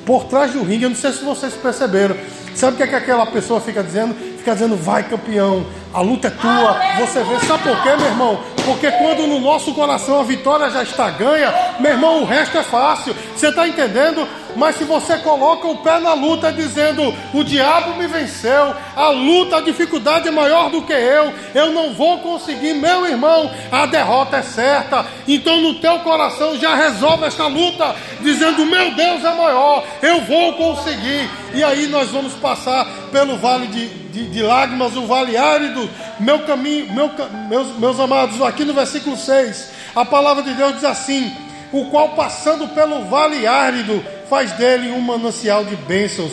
por 0.06 0.24
trás 0.24 0.54
do 0.54 0.64
ringue. 0.64 0.84
Eu 0.84 0.90
não 0.90 0.98
sei 0.98 1.12
se 1.12 1.24
vocês 1.24 1.54
perceberam. 1.54 2.16
Sabe 2.56 2.74
o 2.74 2.78
que, 2.78 2.84
é 2.84 2.88
que 2.88 2.96
aquela 2.96 3.26
pessoa 3.26 3.60
fica 3.60 3.84
dizendo? 3.84 4.16
Fica 4.38 4.54
dizendo, 4.54 4.78
vai 4.78 5.04
campeão, 5.04 5.66
a 5.94 6.00
luta 6.00 6.30
é 6.30 6.32
tua. 6.32 6.80
Você 7.00 7.22
vê, 7.24 7.46
sabe 7.46 7.64
por 7.64 7.84
quê, 7.84 7.90
meu 7.98 8.08
irmão? 8.08 8.57
Porque 8.68 8.92
quando 8.92 9.26
no 9.26 9.40
nosso 9.40 9.74
coração 9.74 10.20
a 10.20 10.24
vitória 10.24 10.70
já 10.70 10.84
está 10.84 11.10
ganha, 11.10 11.54
meu 11.80 11.92
irmão, 11.92 12.22
o 12.22 12.26
resto 12.26 12.58
é 12.58 12.64
fácil. 12.64 13.16
Você 13.34 13.48
está 13.48 13.66
entendendo? 13.66 14.28
Mas 14.58 14.76
se 14.76 14.84
você 14.84 15.20
coloca 15.20 15.68
o 15.68 15.78
pé 15.78 16.00
na 16.00 16.14
luta 16.14 16.52
dizendo: 16.52 17.14
o 17.32 17.44
diabo 17.44 17.96
me 17.96 18.08
venceu, 18.08 18.76
a 18.96 19.10
luta, 19.10 19.58
a 19.58 19.62
dificuldade 19.62 20.28
é 20.28 20.32
maior 20.32 20.72
do 20.72 20.82
que 20.82 20.94
eu, 20.94 21.32
eu 21.54 21.72
não 21.72 21.94
vou 21.94 22.18
conseguir, 22.20 22.74
meu 22.74 23.06
irmão, 23.06 23.52
a 23.72 23.86
derrota 23.86 24.38
é 24.38 24.42
certa. 24.42 25.06
Então 25.28 25.62
no 25.62 25.76
teu 25.76 26.00
coração 26.00 26.58
já 26.58 26.74
resolve 26.74 27.26
esta 27.26 27.46
luta, 27.46 27.96
dizendo: 28.22 28.66
meu 28.66 28.96
Deus 28.96 29.24
é 29.24 29.36
maior, 29.36 29.86
eu 30.02 30.22
vou 30.22 30.54
conseguir. 30.54 31.30
E 31.54 31.64
aí 31.64 31.86
nós 31.86 32.10
vamos 32.10 32.34
passar 32.34 32.86
pelo 33.12 33.38
vale 33.38 33.68
de, 33.68 33.88
de, 33.88 34.28
de 34.28 34.42
lágrimas, 34.42 34.96
o 34.96 35.06
vale 35.06 35.38
árido. 35.38 35.88
Meu 36.20 36.40
caminho, 36.40 36.92
meu, 36.92 37.12
meus, 37.48 37.78
meus 37.78 38.00
amados, 38.00 38.42
aqui 38.42 38.66
no 38.66 38.74
versículo 38.74 39.16
6, 39.16 39.72
a 39.96 40.04
palavra 40.04 40.42
de 40.42 40.54
Deus 40.56 40.74
diz 40.74 40.84
assim: 40.84 41.32
o 41.72 41.86
qual 41.86 42.10
passando 42.10 42.68
pelo 42.70 43.06
vale 43.06 43.46
árido 43.46 44.04
faz 44.30 44.52
dele 44.54 44.92
um 44.92 45.02
manancial 45.02 45.64
de 45.64 45.76
bênçãos, 45.76 46.32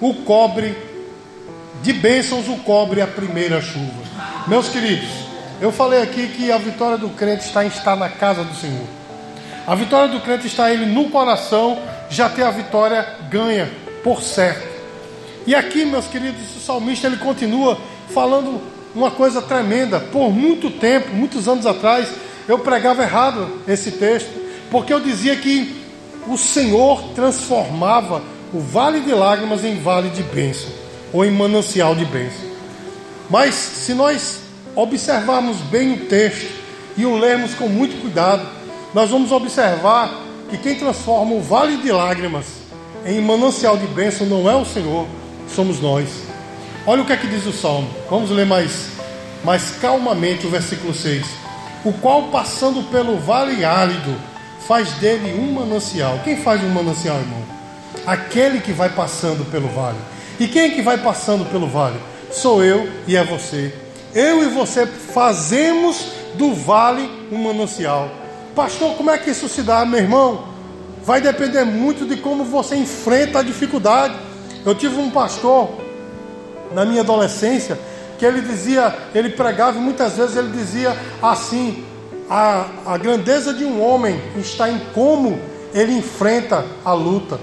o 0.00 0.14
cobre, 0.14 0.76
de 1.82 1.92
bênçãos 1.92 2.48
o 2.48 2.56
cobre 2.58 3.00
a 3.00 3.06
primeira 3.06 3.60
chuva. 3.60 4.06
Meus 4.46 4.68
queridos, 4.68 5.08
eu 5.60 5.72
falei 5.72 6.02
aqui 6.02 6.28
que 6.28 6.52
a 6.52 6.58
vitória 6.58 6.98
do 6.98 7.08
crente 7.10 7.44
está 7.44 7.64
em 7.64 7.68
estar 7.68 7.96
na 7.96 8.08
casa 8.08 8.44
do 8.44 8.54
Senhor. 8.54 8.86
A 9.66 9.74
vitória 9.74 10.08
do 10.08 10.20
crente 10.20 10.46
está 10.46 10.70
ele 10.70 10.86
no 10.86 11.10
coração, 11.10 11.78
já 12.08 12.28
ter 12.28 12.42
a 12.42 12.50
vitória 12.50 13.06
ganha, 13.28 13.68
por 14.04 14.22
certo. 14.22 14.76
E 15.46 15.54
aqui, 15.54 15.84
meus 15.84 16.06
queridos, 16.06 16.56
o 16.56 16.60
salmista 16.60 17.06
ele 17.06 17.16
continua 17.16 17.78
falando 18.12 18.60
uma 18.94 19.10
coisa 19.10 19.42
tremenda. 19.42 19.98
Por 19.98 20.30
muito 20.30 20.70
tempo, 20.70 21.12
muitos 21.12 21.48
anos 21.48 21.66
atrás, 21.66 22.08
eu 22.46 22.58
pregava 22.58 23.02
errado 23.02 23.60
esse 23.66 23.92
texto, 23.92 24.45
porque 24.70 24.92
eu 24.92 25.00
dizia 25.00 25.36
que 25.36 25.84
o 26.26 26.36
Senhor 26.36 27.02
transformava 27.14 28.22
o 28.52 28.60
vale 28.60 29.00
de 29.00 29.12
lágrimas 29.12 29.64
em 29.64 29.80
vale 29.80 30.10
de 30.10 30.22
bênção, 30.22 30.70
ou 31.12 31.24
em 31.24 31.30
manancial 31.30 31.94
de 31.94 32.04
bênção. 32.04 32.46
Mas 33.30 33.54
se 33.54 33.94
nós 33.94 34.40
observarmos 34.74 35.58
bem 35.58 35.92
o 35.92 36.06
texto 36.06 36.50
e 36.96 37.04
o 37.04 37.16
lermos 37.16 37.54
com 37.54 37.68
muito 37.68 38.00
cuidado, 38.00 38.46
nós 38.94 39.10
vamos 39.10 39.32
observar 39.32 40.22
que 40.48 40.56
quem 40.58 40.76
transforma 40.76 41.34
o 41.34 41.40
vale 41.40 41.76
de 41.78 41.90
lágrimas 41.90 42.46
em 43.04 43.20
manancial 43.20 43.76
de 43.76 43.86
bênção 43.88 44.26
não 44.26 44.50
é 44.50 44.54
o 44.54 44.64
Senhor, 44.64 45.06
somos 45.54 45.80
nós. 45.80 46.08
Olha 46.86 47.02
o 47.02 47.04
que 47.04 47.12
é 47.12 47.16
que 47.16 47.26
diz 47.26 47.44
o 47.46 47.52
Salmo. 47.52 47.88
Vamos 48.08 48.30
ler 48.30 48.46
mais, 48.46 48.88
mais 49.44 49.72
calmamente 49.80 50.46
o 50.46 50.50
versículo 50.50 50.94
6. 50.94 51.26
O 51.84 51.92
qual 51.92 52.24
passando 52.24 52.82
pelo 52.90 53.18
vale 53.18 53.64
árido 53.64 54.14
faz 54.66 54.92
dele 54.94 55.38
um 55.38 55.52
manancial. 55.52 56.20
Quem 56.24 56.36
faz 56.36 56.62
um 56.62 56.68
manancial, 56.68 57.16
irmão? 57.16 57.42
Aquele 58.06 58.60
que 58.60 58.72
vai 58.72 58.88
passando 58.88 59.44
pelo 59.50 59.68
vale. 59.68 59.98
E 60.38 60.46
quem 60.46 60.62
é 60.62 60.70
que 60.70 60.82
vai 60.82 60.98
passando 60.98 61.44
pelo 61.46 61.68
vale? 61.68 61.98
Sou 62.30 62.62
eu 62.64 62.88
e 63.06 63.16
é 63.16 63.24
você. 63.24 63.72
Eu 64.14 64.42
e 64.42 64.48
você 64.48 64.86
fazemos 64.86 66.12
do 66.34 66.52
vale 66.54 67.08
um 67.30 67.38
manancial. 67.38 68.10
Pastor, 68.54 68.94
como 68.94 69.10
é 69.10 69.18
que 69.18 69.30
isso 69.30 69.48
se 69.48 69.62
dá, 69.62 69.84
meu 69.84 70.00
irmão? 70.00 70.48
Vai 71.04 71.20
depender 71.20 71.64
muito 71.64 72.06
de 72.06 72.16
como 72.16 72.44
você 72.44 72.76
enfrenta 72.76 73.38
a 73.38 73.42
dificuldade. 73.42 74.14
Eu 74.64 74.74
tive 74.74 74.96
um 74.96 75.10
pastor 75.10 75.70
na 76.74 76.84
minha 76.84 77.02
adolescência 77.02 77.78
que 78.18 78.24
ele 78.24 78.40
dizia, 78.40 78.94
ele 79.14 79.30
pregava 79.30 79.78
e 79.78 79.80
muitas 79.80 80.16
vezes 80.16 80.36
ele 80.36 80.50
dizia 80.50 80.96
assim: 81.22 81.84
a, 82.28 82.66
a 82.86 82.98
grandeza 82.98 83.54
de 83.54 83.64
um 83.64 83.82
homem 83.82 84.20
está 84.36 84.70
em 84.70 84.78
como 84.94 85.38
ele 85.72 85.92
enfrenta 85.92 86.64
a 86.84 86.92
luta. 86.92 87.38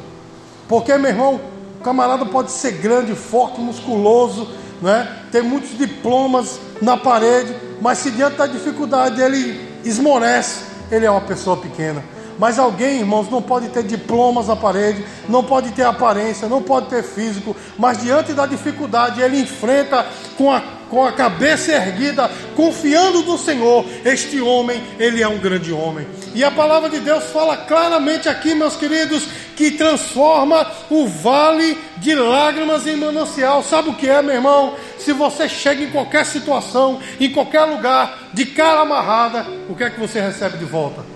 Porque, 0.67 0.95
meu 0.97 1.11
irmão, 1.11 1.39
o 1.79 1.83
camarada 1.83 2.25
pode 2.25 2.51
ser 2.51 2.73
grande, 2.73 3.13
forte, 3.15 3.59
musculoso, 3.59 4.49
né? 4.81 5.19
ter 5.31 5.43
muitos 5.43 5.77
diplomas 5.77 6.59
na 6.81 6.97
parede, 6.97 7.55
mas 7.81 7.99
se 7.99 8.11
diante 8.11 8.37
da 8.37 8.47
dificuldade 8.47 9.21
ele 9.21 9.79
esmorece, 9.83 10.61
ele 10.91 11.05
é 11.05 11.11
uma 11.11 11.21
pessoa 11.21 11.57
pequena. 11.57 12.03
Mas 12.39 12.57
alguém, 12.57 12.99
irmãos, 12.99 13.29
não 13.29 13.41
pode 13.41 13.69
ter 13.69 13.83
diplomas 13.83 14.47
na 14.47 14.55
parede, 14.55 15.05
não 15.29 15.43
pode 15.43 15.71
ter 15.71 15.83
aparência, 15.83 16.47
não 16.47 16.61
pode 16.61 16.87
ter 16.87 17.03
físico, 17.03 17.55
mas 17.77 17.99
diante 18.01 18.33
da 18.33 18.45
dificuldade 18.45 19.21
ele 19.21 19.39
enfrenta 19.39 20.05
com 20.37 20.51
a, 20.51 20.61
com 20.93 21.03
a 21.03 21.11
cabeça 21.11 21.71
erguida, 21.71 22.29
confiando 22.55 23.23
no 23.23 23.35
Senhor. 23.35 23.83
Este 24.05 24.39
homem, 24.39 24.81
ele 24.99 25.23
é 25.23 25.27
um 25.27 25.39
grande 25.39 25.73
homem. 25.73 26.07
E 26.35 26.43
a 26.43 26.51
palavra 26.51 26.87
de 26.87 26.99
Deus 26.99 27.23
fala 27.31 27.57
claramente 27.57 28.29
aqui, 28.29 28.53
meus 28.53 28.75
queridos, 28.75 29.27
que 29.55 29.71
transforma 29.71 30.71
o 30.91 31.07
vale 31.07 31.75
de 31.97 32.13
lágrimas 32.13 32.85
em 32.85 32.95
manancial. 32.95 33.63
Sabe 33.63 33.89
o 33.89 33.95
que 33.95 34.07
é, 34.07 34.21
meu 34.21 34.35
irmão? 34.35 34.75
Se 34.99 35.11
você 35.13 35.49
chega 35.49 35.83
em 35.83 35.89
qualquer 35.89 36.25
situação, 36.27 36.99
em 37.19 37.31
qualquer 37.31 37.63
lugar, 37.63 38.29
de 38.31 38.45
cara 38.45 38.81
amarrada, 38.81 39.47
o 39.67 39.75
que 39.75 39.83
é 39.83 39.89
que 39.89 39.99
você 39.99 40.21
recebe 40.21 40.59
de 40.59 40.65
volta? 40.65 41.12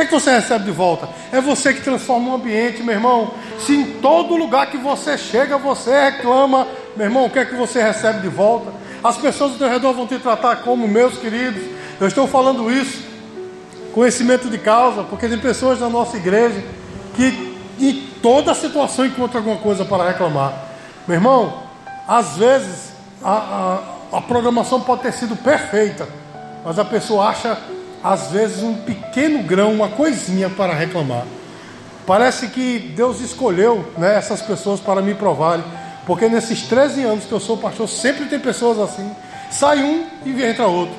Que, 0.00 0.04
é 0.04 0.06
que 0.06 0.14
você 0.14 0.30
recebe 0.30 0.64
de 0.64 0.70
volta? 0.70 1.10
É 1.30 1.42
você 1.42 1.74
que 1.74 1.82
transforma 1.82 2.30
o 2.30 2.34
ambiente, 2.36 2.82
meu 2.82 2.94
irmão. 2.94 3.32
Se 3.58 3.76
em 3.76 3.84
todo 4.00 4.34
lugar 4.34 4.70
que 4.70 4.78
você 4.78 5.18
chega, 5.18 5.58
você 5.58 5.90
reclama, 6.04 6.66
meu 6.96 7.06
irmão, 7.06 7.26
o 7.26 7.30
que 7.30 7.38
é 7.38 7.44
que 7.44 7.54
você 7.54 7.82
recebe 7.82 8.20
de 8.20 8.28
volta? 8.28 8.72
As 9.04 9.18
pessoas 9.18 9.52
ao 9.52 9.58
teu 9.58 9.68
redor 9.68 9.92
vão 9.92 10.06
te 10.06 10.18
tratar 10.18 10.56
como 10.62 10.88
meus 10.88 11.18
queridos. 11.18 11.62
Eu 12.00 12.08
estou 12.08 12.26
falando 12.26 12.72
isso, 12.72 13.04
conhecimento 13.92 14.48
de 14.48 14.56
causa, 14.56 15.02
porque 15.02 15.28
tem 15.28 15.38
pessoas 15.38 15.78
na 15.78 15.90
nossa 15.90 16.16
igreja 16.16 16.64
que 17.14 17.54
em 17.78 18.08
toda 18.22 18.54
situação 18.54 19.04
encontram 19.04 19.40
alguma 19.40 19.58
coisa 19.58 19.84
para 19.84 20.08
reclamar. 20.08 20.54
Meu 21.06 21.18
irmão, 21.18 21.62
às 22.08 22.38
vezes 22.38 22.92
a, 23.22 23.78
a, 24.12 24.16
a 24.16 24.20
programação 24.22 24.80
pode 24.80 25.02
ter 25.02 25.12
sido 25.12 25.36
perfeita, 25.36 26.08
mas 26.64 26.78
a 26.78 26.86
pessoa 26.86 27.26
acha 27.26 27.58
às 28.02 28.30
vezes 28.30 28.62
um 28.62 28.74
pequeno 28.74 29.42
grão, 29.42 29.72
uma 29.72 29.88
coisinha 29.88 30.48
para 30.48 30.74
reclamar. 30.74 31.24
Parece 32.06 32.48
que 32.48 32.78
Deus 32.78 33.20
escolheu 33.20 33.84
né, 33.96 34.16
essas 34.16 34.40
pessoas 34.42 34.80
para 34.80 35.00
me 35.00 35.14
provarem, 35.14 35.64
porque 36.06 36.28
nesses 36.28 36.62
13 36.62 37.04
anos 37.04 37.24
que 37.24 37.32
eu 37.32 37.40
sou 37.40 37.56
pastor, 37.56 37.88
sempre 37.88 38.24
tem 38.24 38.38
pessoas 38.38 38.78
assim. 38.78 39.10
Sai 39.50 39.82
um 39.82 40.06
e 40.24 40.42
entra 40.42 40.66
outro. 40.66 40.94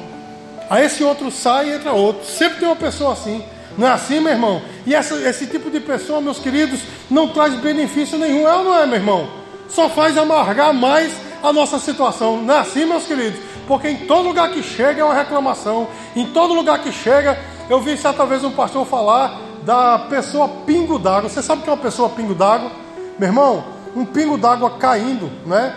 Aí 0.69 0.85
esse 0.85 1.03
outro 1.03 1.29
sai 1.31 1.69
e 1.69 1.73
entra 1.73 1.91
outro. 1.91 2.25
Sempre 2.25 2.59
tem 2.59 2.67
uma 2.67 2.75
pessoa 2.75 3.13
assim. 3.13 3.43
Não 3.77 3.87
é 3.87 3.91
assim, 3.91 4.19
meu 4.19 4.31
irmão? 4.31 4.61
E 4.85 4.93
essa, 4.93 5.15
esse 5.15 5.47
tipo 5.47 5.69
de 5.69 5.79
pessoa, 5.79 6.21
meus 6.21 6.39
queridos, 6.39 6.81
não 7.09 7.29
traz 7.29 7.53
benefício 7.55 8.17
nenhum, 8.17 8.47
é 8.47 8.53
ou 8.55 8.63
não 8.63 8.79
é, 8.79 8.85
meu 8.85 8.95
irmão? 8.95 9.29
Só 9.69 9.89
faz 9.89 10.17
amargar 10.17 10.73
mais 10.73 11.13
a 11.41 11.51
nossa 11.51 11.79
situação. 11.79 12.41
Não 12.41 12.55
é 12.55 12.59
assim, 12.59 12.85
meus 12.85 13.05
queridos? 13.05 13.39
Porque 13.67 13.87
em 13.89 13.97
todo 14.05 14.27
lugar 14.27 14.51
que 14.51 14.61
chega 14.61 15.01
é 15.01 15.03
uma 15.03 15.13
reclamação, 15.13 15.87
em 16.15 16.25
todo 16.27 16.53
lugar 16.53 16.79
que 16.79 16.91
chega, 16.91 17.39
eu 17.69 17.79
vi 17.79 17.97
certa 17.97 18.25
vez 18.25 18.43
um 18.43 18.51
pastor 18.51 18.85
falar 18.85 19.39
da 19.63 19.99
pessoa 19.99 20.47
pingo 20.65 20.97
d'água. 20.97 21.29
Você 21.29 21.41
sabe 21.41 21.61
o 21.61 21.63
que 21.63 21.69
é 21.69 21.73
uma 21.73 21.81
pessoa 21.81 22.09
pingo 22.09 22.33
d'água? 22.33 22.71
Meu 23.17 23.29
irmão, 23.29 23.63
um 23.95 24.05
pingo 24.05 24.37
d'água 24.37 24.71
caindo, 24.71 25.31
né? 25.45 25.75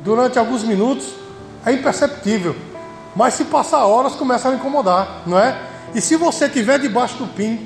Durante 0.00 0.38
alguns 0.38 0.64
minutos 0.64 1.06
é 1.64 1.72
imperceptível, 1.72 2.56
mas 3.14 3.34
se 3.34 3.44
passar 3.44 3.84
horas 3.84 4.14
começa 4.14 4.48
a 4.48 4.54
incomodar, 4.54 5.22
não 5.26 5.38
é? 5.38 5.56
E 5.94 6.00
se 6.00 6.16
você 6.16 6.46
estiver 6.46 6.78
debaixo 6.78 7.16
do 7.16 7.26
pingo, 7.26 7.62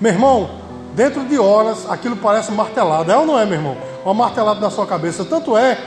meu 0.00 0.12
irmão, 0.12 0.50
dentro 0.94 1.24
de 1.24 1.38
horas 1.38 1.88
aquilo 1.88 2.16
parece 2.16 2.50
martelado. 2.52 3.12
É 3.12 3.16
ou 3.16 3.26
não 3.26 3.38
é, 3.38 3.44
meu 3.44 3.54
irmão? 3.54 3.76
Uma 4.04 4.14
martelada 4.14 4.60
na 4.60 4.70
sua 4.70 4.86
cabeça. 4.86 5.24
Tanto 5.24 5.56
é 5.56 5.78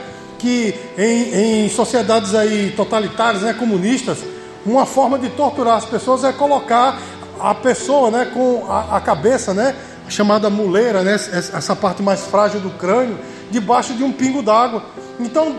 que 0.43 0.75
em, 0.97 1.65
em 1.65 1.69
sociedades 1.69 2.35
aí 2.35 2.73
totalitárias, 2.75 3.43
né, 3.43 3.53
comunistas, 3.53 4.17
uma 4.65 4.85
forma 4.85 5.17
de 5.17 5.29
torturar 5.29 5.77
as 5.77 5.85
pessoas 5.85 6.25
é 6.25 6.33
colocar 6.33 6.99
a 7.39 7.55
pessoa, 7.55 8.11
né, 8.11 8.29
com 8.33 8.65
a, 8.69 8.97
a 8.97 9.01
cabeça, 9.01 9.53
né, 9.53 9.73
chamada 10.09 10.49
muleira, 10.49 11.01
né, 11.01 11.13
essa 11.13 11.73
parte 11.73 12.03
mais 12.03 12.25
frágil 12.25 12.59
do 12.59 12.71
crânio, 12.71 13.17
debaixo 13.49 13.93
de 13.93 14.03
um 14.03 14.11
pingo 14.11 14.43
d'água. 14.43 14.83
Então, 15.17 15.55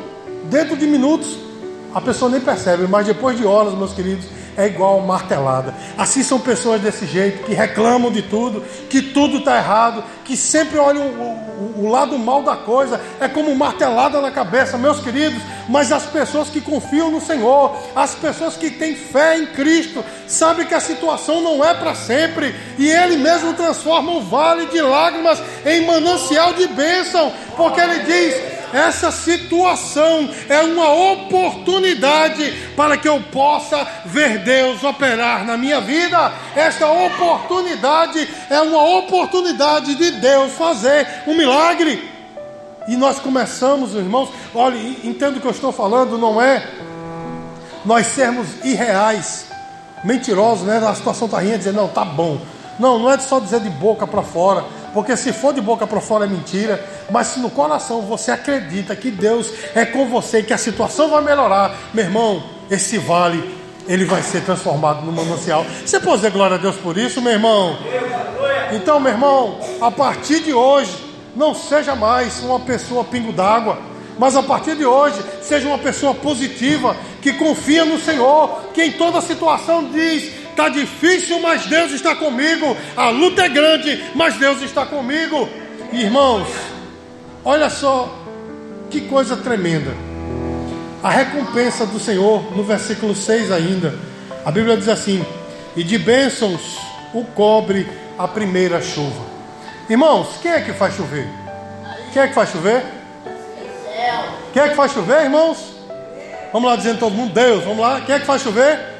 dentro 0.50 0.76
de 0.76 0.86
minutos, 0.86 1.38
a 1.94 2.00
pessoa 2.00 2.30
nem 2.30 2.42
percebe, 2.42 2.86
mas 2.86 3.06
depois 3.06 3.38
de 3.38 3.46
horas, 3.46 3.72
meus 3.72 3.94
queridos, 3.94 4.26
é 4.56 4.66
igual 4.66 5.00
martelada. 5.00 5.74
Assim 5.96 6.22
são 6.22 6.38
pessoas 6.40 6.80
desse 6.80 7.06
jeito, 7.06 7.44
que 7.44 7.54
reclamam 7.54 8.10
de 8.10 8.22
tudo, 8.22 8.62
que 8.88 9.02
tudo 9.02 9.38
está 9.38 9.56
errado, 9.56 10.04
que 10.24 10.36
sempre 10.36 10.78
olham 10.78 11.06
o, 11.06 11.74
o, 11.80 11.84
o, 11.84 11.90
lado 11.90 12.18
mal 12.18 12.42
da 12.42 12.56
coisa, 12.56 13.00
é 13.20 13.28
como 13.28 13.54
martelada 13.54 14.20
na 14.20 14.30
cabeça, 14.30 14.78
meus 14.78 15.00
queridos. 15.00 15.42
Mas 15.68 15.90
as 15.92 16.04
pessoas 16.04 16.48
que 16.48 16.60
confiam 16.60 17.10
no 17.10 17.20
Senhor, 17.20 17.76
as 17.94 18.14
pessoas 18.14 18.56
que 18.56 18.70
têm 18.70 18.94
fé 18.94 19.38
em 19.38 19.46
Cristo, 19.46 20.04
sabem 20.26 20.66
que 20.66 20.74
a 20.74 20.80
situação 20.80 21.40
não 21.40 21.64
é 21.64 21.74
para 21.74 21.94
sempre, 21.94 22.54
e 22.78 22.88
Ele 22.88 23.16
mesmo 23.16 23.54
transforma 23.54 24.12
o 24.12 24.22
vale 24.22 24.66
de 24.66 24.80
lágrimas 24.80 25.42
em 25.64 25.86
manancial 25.86 26.52
de 26.54 26.66
bênção, 26.68 27.32
porque 27.56 27.80
Ele 27.80 28.00
diz 28.00 28.54
essa 28.74 29.12
situação 29.12 30.28
é 30.48 30.60
uma 30.62 30.92
oportunidade 31.12 32.52
para 32.76 32.96
que 32.96 33.08
eu 33.08 33.22
possa 33.30 33.86
ver 34.04 34.40
Deus 34.40 34.82
operar 34.82 35.46
na 35.46 35.56
minha 35.56 35.80
vida. 35.80 36.32
Esta 36.56 36.88
oportunidade 36.88 38.28
é 38.50 38.60
uma 38.60 38.82
oportunidade 38.98 39.94
de 39.94 40.10
Deus 40.10 40.54
fazer 40.54 41.06
um 41.24 41.36
milagre. 41.36 42.10
E 42.88 42.96
nós 42.96 43.20
começamos, 43.20 43.94
irmãos, 43.94 44.28
olhe, 44.52 44.98
entendo 45.04 45.36
o 45.36 45.40
que 45.40 45.46
eu 45.46 45.52
estou 45.52 45.70
falando, 45.70 46.18
não 46.18 46.42
é 46.42 46.68
nós 47.84 48.08
sermos 48.08 48.48
irreais, 48.64 49.46
mentirosos, 50.02 50.66
né? 50.66 50.78
A 50.78 50.96
situação 50.96 51.26
está 51.26 51.38
rindo, 51.38 51.58
dizer, 51.58 51.72
não, 51.72 51.86
tá 51.86 52.04
bom. 52.04 52.40
Não, 52.76 52.98
não 52.98 53.08
é 53.08 53.18
só 53.18 53.38
dizer 53.38 53.60
de 53.60 53.70
boca 53.70 54.04
para 54.04 54.22
fora, 54.22 54.64
porque 54.94 55.16
se 55.16 55.32
for 55.32 55.52
de 55.52 55.60
boca 55.60 55.86
para 55.86 56.00
fora 56.00 56.24
é 56.24 56.28
mentira, 56.28 56.82
mas 57.10 57.26
se 57.26 57.40
no 57.40 57.50
coração 57.50 58.02
você 58.02 58.30
acredita 58.30 58.94
que 58.94 59.10
Deus 59.10 59.52
é 59.74 59.84
com 59.84 60.06
você 60.06 60.38
e 60.38 60.42
que 60.44 60.52
a 60.52 60.58
situação 60.58 61.10
vai 61.10 61.22
melhorar, 61.22 61.76
meu 61.92 62.04
irmão, 62.04 62.42
esse 62.70 62.96
vale 62.96 63.62
ele 63.86 64.04
vai 64.04 64.22
ser 64.22 64.42
transformado 64.42 65.04
no 65.04 65.12
manancial. 65.12 65.66
Você 65.84 66.00
pode 66.00 66.16
dizer 66.16 66.30
glória 66.30 66.56
a 66.56 66.58
Deus 66.58 66.76
por 66.76 66.96
isso, 66.96 67.20
meu 67.20 67.32
irmão? 67.32 67.76
Então, 68.72 68.98
meu 68.98 69.12
irmão, 69.12 69.58
a 69.80 69.90
partir 69.90 70.40
de 70.40 70.54
hoje, 70.54 70.96
não 71.36 71.54
seja 71.54 71.94
mais 71.94 72.40
uma 72.42 72.60
pessoa 72.60 73.04
pingo 73.04 73.32
d'água, 73.32 73.78
mas 74.18 74.36
a 74.36 74.42
partir 74.42 74.76
de 74.76 74.86
hoje, 74.86 75.20
seja 75.42 75.66
uma 75.66 75.78
pessoa 75.78 76.14
positiva, 76.14 76.96
que 77.20 77.32
confia 77.32 77.84
no 77.84 77.98
Senhor, 77.98 78.70
que 78.72 78.82
em 78.84 78.92
toda 78.92 79.20
situação 79.20 79.90
diz: 79.90 80.30
Está 80.54 80.68
difícil, 80.68 81.40
mas 81.40 81.66
Deus 81.66 81.90
está 81.90 82.14
comigo. 82.14 82.76
A 82.96 83.08
luta 83.08 83.42
é 83.42 83.48
grande, 83.48 84.04
mas 84.14 84.36
Deus 84.36 84.62
está 84.62 84.86
comigo. 84.86 85.48
Irmãos, 85.92 86.46
olha 87.44 87.68
só 87.68 88.16
que 88.88 89.00
coisa 89.00 89.36
tremenda. 89.36 89.90
A 91.02 91.10
recompensa 91.10 91.84
do 91.84 91.98
Senhor, 91.98 92.56
no 92.56 92.62
versículo 92.62 93.16
6 93.16 93.50
ainda, 93.50 93.98
a 94.44 94.52
Bíblia 94.52 94.76
diz 94.76 94.88
assim: 94.88 95.26
E 95.74 95.82
de 95.82 95.98
bênçãos 95.98 96.78
o 97.12 97.24
cobre 97.24 97.88
a 98.16 98.28
primeira 98.28 98.80
chuva. 98.80 99.24
Irmãos, 99.90 100.38
quem 100.40 100.52
é 100.52 100.60
que 100.60 100.72
faz 100.72 100.94
chover? 100.94 101.26
Quem 102.12 102.22
é 102.22 102.28
que 102.28 102.34
faz 102.34 102.50
chover? 102.50 102.80
Quem 104.52 104.62
é 104.62 104.68
que 104.68 104.76
faz 104.76 104.92
chover, 104.92 105.24
irmãos? 105.24 105.58
Vamos 106.52 106.70
lá 106.70 106.76
dizendo 106.76 107.00
todo 107.00 107.12
mundo, 107.12 107.34
Deus, 107.34 107.64
vamos 107.64 107.80
lá. 107.80 108.00
Quem 108.02 108.14
é 108.14 108.20
que 108.20 108.24
faz 108.26 108.40
chover? 108.40 108.93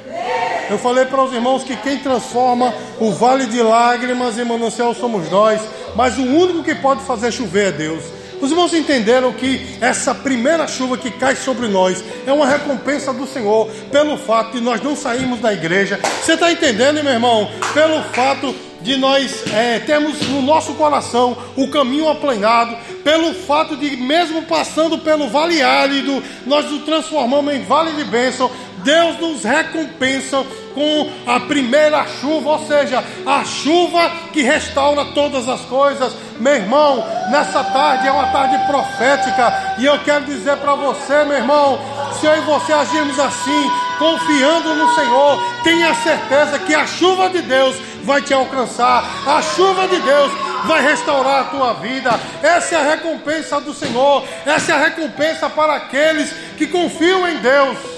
Eu 0.71 0.79
falei 0.79 1.05
para 1.05 1.23
os 1.23 1.33
irmãos 1.33 1.63
que 1.63 1.77
quem 1.77 1.99
transforma 1.99 2.73
o 2.99 3.11
vale 3.13 3.47
de 3.47 3.63
lágrimas 3.63 4.39
em 4.39 4.45
manancial 4.45 4.95
somos 4.95 5.31
nós, 5.31 5.61
mas 5.95 6.17
o 6.17 6.23
único 6.23 6.63
que 6.63 6.75
pode 6.75 7.03
fazer 7.03 7.33
chover 7.33 7.69
é 7.69 7.73
Deus. 7.73 8.05
Os 8.41 8.51
irmãos 8.51 8.75
entenderam 8.75 9.33
que 9.33 9.77
essa 9.81 10.15
primeira 10.15 10.67
chuva 10.67 10.99
que 10.99 11.11
cai 11.11 11.37
sobre 11.37 11.69
nós 11.69 12.05
é 12.27 12.33
uma 12.33 12.47
recompensa 12.47 13.13
do 13.13 13.27
Senhor 13.27 13.69
pelo 13.91 14.19
fato 14.19 14.53
de 14.53 14.61
nós 14.61 14.83
não 14.83 14.97
sairmos 14.97 15.41
da 15.41 15.53
igreja. 15.53 15.99
Você 16.23 16.35
está 16.35 16.51
entendendo, 16.51 17.03
meu 17.03 17.13
irmão? 17.13 17.49
Pelo 17.73 18.03
fato 18.03 18.55
de 18.83 18.99
nós 18.99 19.45
é, 19.51 19.79
termos 19.79 20.21
no 20.29 20.43
nosso 20.43 20.75
coração 20.75 21.37
o 21.57 21.69
caminho 21.69 22.07
aplanado, 22.07 22.77
pelo 23.03 23.33
fato 23.33 23.77
de, 23.77 23.97
mesmo 23.97 24.43
passando 24.43 24.99
pelo 24.99 25.29
vale 25.29 25.63
árido, 25.63 26.23
nós 26.45 26.71
o 26.71 26.81
transformamos 26.81 27.55
em 27.55 27.63
vale 27.63 27.93
de 27.93 28.05
bênção, 28.05 28.51
Deus 28.85 29.19
nos 29.19 29.43
recompensa 29.43 30.45
com 30.75 31.11
a 31.27 31.41
primeira 31.41 32.05
chuva, 32.21 32.51
ou 32.51 32.67
seja, 32.67 33.03
a 33.25 33.45
chuva 33.45 34.11
que 34.33 34.43
restaura 34.43 35.07
todas 35.07 35.49
as 35.49 35.61
coisas. 35.63 36.13
Meu 36.39 36.55
irmão, 36.55 37.05
nessa 37.31 37.65
tarde 37.65 38.07
é 38.07 38.13
uma 38.13 38.27
tarde 38.27 38.59
profética, 38.67 39.77
e 39.79 39.87
eu 39.87 39.99
quero 40.01 40.27
dizer 40.27 40.57
para 40.59 40.75
você, 40.75 41.25
meu 41.25 41.37
irmão, 41.37 41.79
se 42.21 42.27
eu 42.27 42.37
e 42.37 42.41
você 42.41 42.73
agirmos 42.73 43.19
assim, 43.19 43.71
confiando 43.99 44.75
no 44.75 44.95
Senhor, 44.95 45.43
tenha 45.63 45.95
certeza 45.95 46.59
que 46.59 46.75
a 46.75 46.87
chuva 46.87 47.31
de 47.31 47.41
Deus 47.43 47.77
vai 48.03 48.21
te 48.21 48.35
alcançar, 48.35 49.05
a 49.27 49.41
chuva 49.41 49.89
de 49.89 49.99
Deus 50.01 50.33
vai 50.67 50.83
restaurar 50.83 51.41
a 51.41 51.45
tua 51.45 51.75
vida. 51.75 52.19
Essa 52.43 52.75
é 52.75 52.79
a 52.79 52.91
recompensa 52.91 53.61
do 53.61 53.73
Senhor, 53.73 54.25
essa 54.45 54.73
é 54.73 54.75
a 54.75 54.79
recompensa 54.79 55.49
para 55.49 55.75
aqueles 55.75 56.33
que 56.59 56.67
confiam 56.67 57.29
em 57.29 57.37
Deus. 57.37 57.94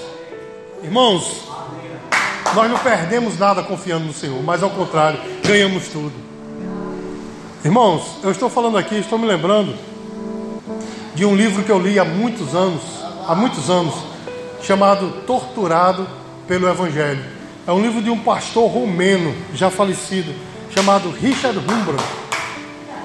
Irmãos, 0.83 1.41
nós 2.53 2.69
não 2.69 2.77
perdemos 2.77 3.37
nada 3.39 3.63
confiando 3.63 4.05
no 4.05 4.13
Senhor, 4.13 4.41
mas 4.43 4.61
ao 4.61 4.69
contrário, 4.69 5.19
ganhamos 5.43 5.87
tudo. 5.87 6.13
Irmãos, 7.65 8.17
eu 8.23 8.31
estou 8.31 8.47
falando 8.47 8.77
aqui, 8.77 8.95
estou 8.95 9.17
me 9.17 9.25
lembrando 9.25 9.75
de 11.15 11.25
um 11.25 11.35
livro 11.35 11.63
que 11.63 11.71
eu 11.71 11.79
li 11.79 11.97
há 11.97 12.05
muitos 12.05 12.53
anos, 12.53 12.81
há 13.27 13.33
muitos 13.33 13.71
anos, 13.71 13.95
chamado 14.61 15.23
Torturado 15.25 16.07
pelo 16.47 16.69
Evangelho. 16.69 17.25
É 17.65 17.71
um 17.71 17.81
livro 17.81 18.01
de 18.01 18.11
um 18.11 18.19
pastor 18.19 18.69
romeno, 18.71 19.35
já 19.55 19.71
falecido, 19.71 20.31
chamado 20.69 21.09
Richard 21.09 21.57
Humbro. 21.57 21.97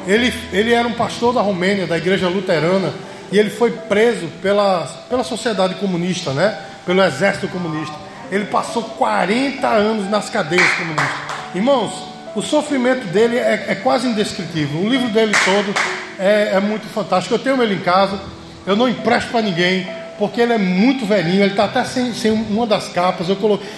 Ele, 0.06 0.32
ele 0.52 0.74
era 0.74 0.86
um 0.86 0.92
pastor 0.92 1.32
da 1.32 1.40
Romênia, 1.40 1.86
da 1.86 1.96
igreja 1.96 2.28
luterana, 2.28 2.92
e 3.32 3.38
ele 3.38 3.48
foi 3.48 3.70
preso 3.70 4.28
pela, 4.42 4.84
pela 5.08 5.24
sociedade 5.24 5.76
comunista, 5.76 6.32
né? 6.32 6.71
Pelo 6.84 7.02
exército 7.02 7.48
comunista. 7.48 7.94
Ele 8.30 8.46
passou 8.46 8.82
40 8.82 9.66
anos 9.66 10.08
nas 10.08 10.30
cadeias 10.30 10.70
comunistas. 10.72 11.10
Irmãos, 11.54 11.92
o 12.34 12.40
sofrimento 12.40 13.06
dele 13.08 13.36
é, 13.36 13.66
é 13.68 13.74
quase 13.74 14.08
indescritível. 14.08 14.80
O 14.80 14.88
livro 14.88 15.08
dele 15.10 15.32
todo 15.44 15.74
é, 16.18 16.52
é, 16.54 16.60
muito 16.60 16.86
fantástico. 16.88 17.34
Eu 17.34 17.38
tenho 17.38 17.62
ele 17.62 17.74
em 17.74 17.80
casa, 17.80 18.18
eu 18.66 18.74
não 18.74 18.88
empresto 18.88 19.30
para 19.30 19.42
ninguém, 19.42 19.86
porque 20.18 20.40
ele 20.40 20.54
é 20.54 20.58
muito 20.58 21.04
velhinho, 21.04 21.42
ele 21.42 21.50
está 21.50 21.64
até 21.64 21.84
sem, 21.84 22.14
sem, 22.14 22.30
uma 22.30 22.66
das 22.66 22.88
capas. 22.88 23.28
Eu 23.28 23.36
coloquei, 23.36 23.68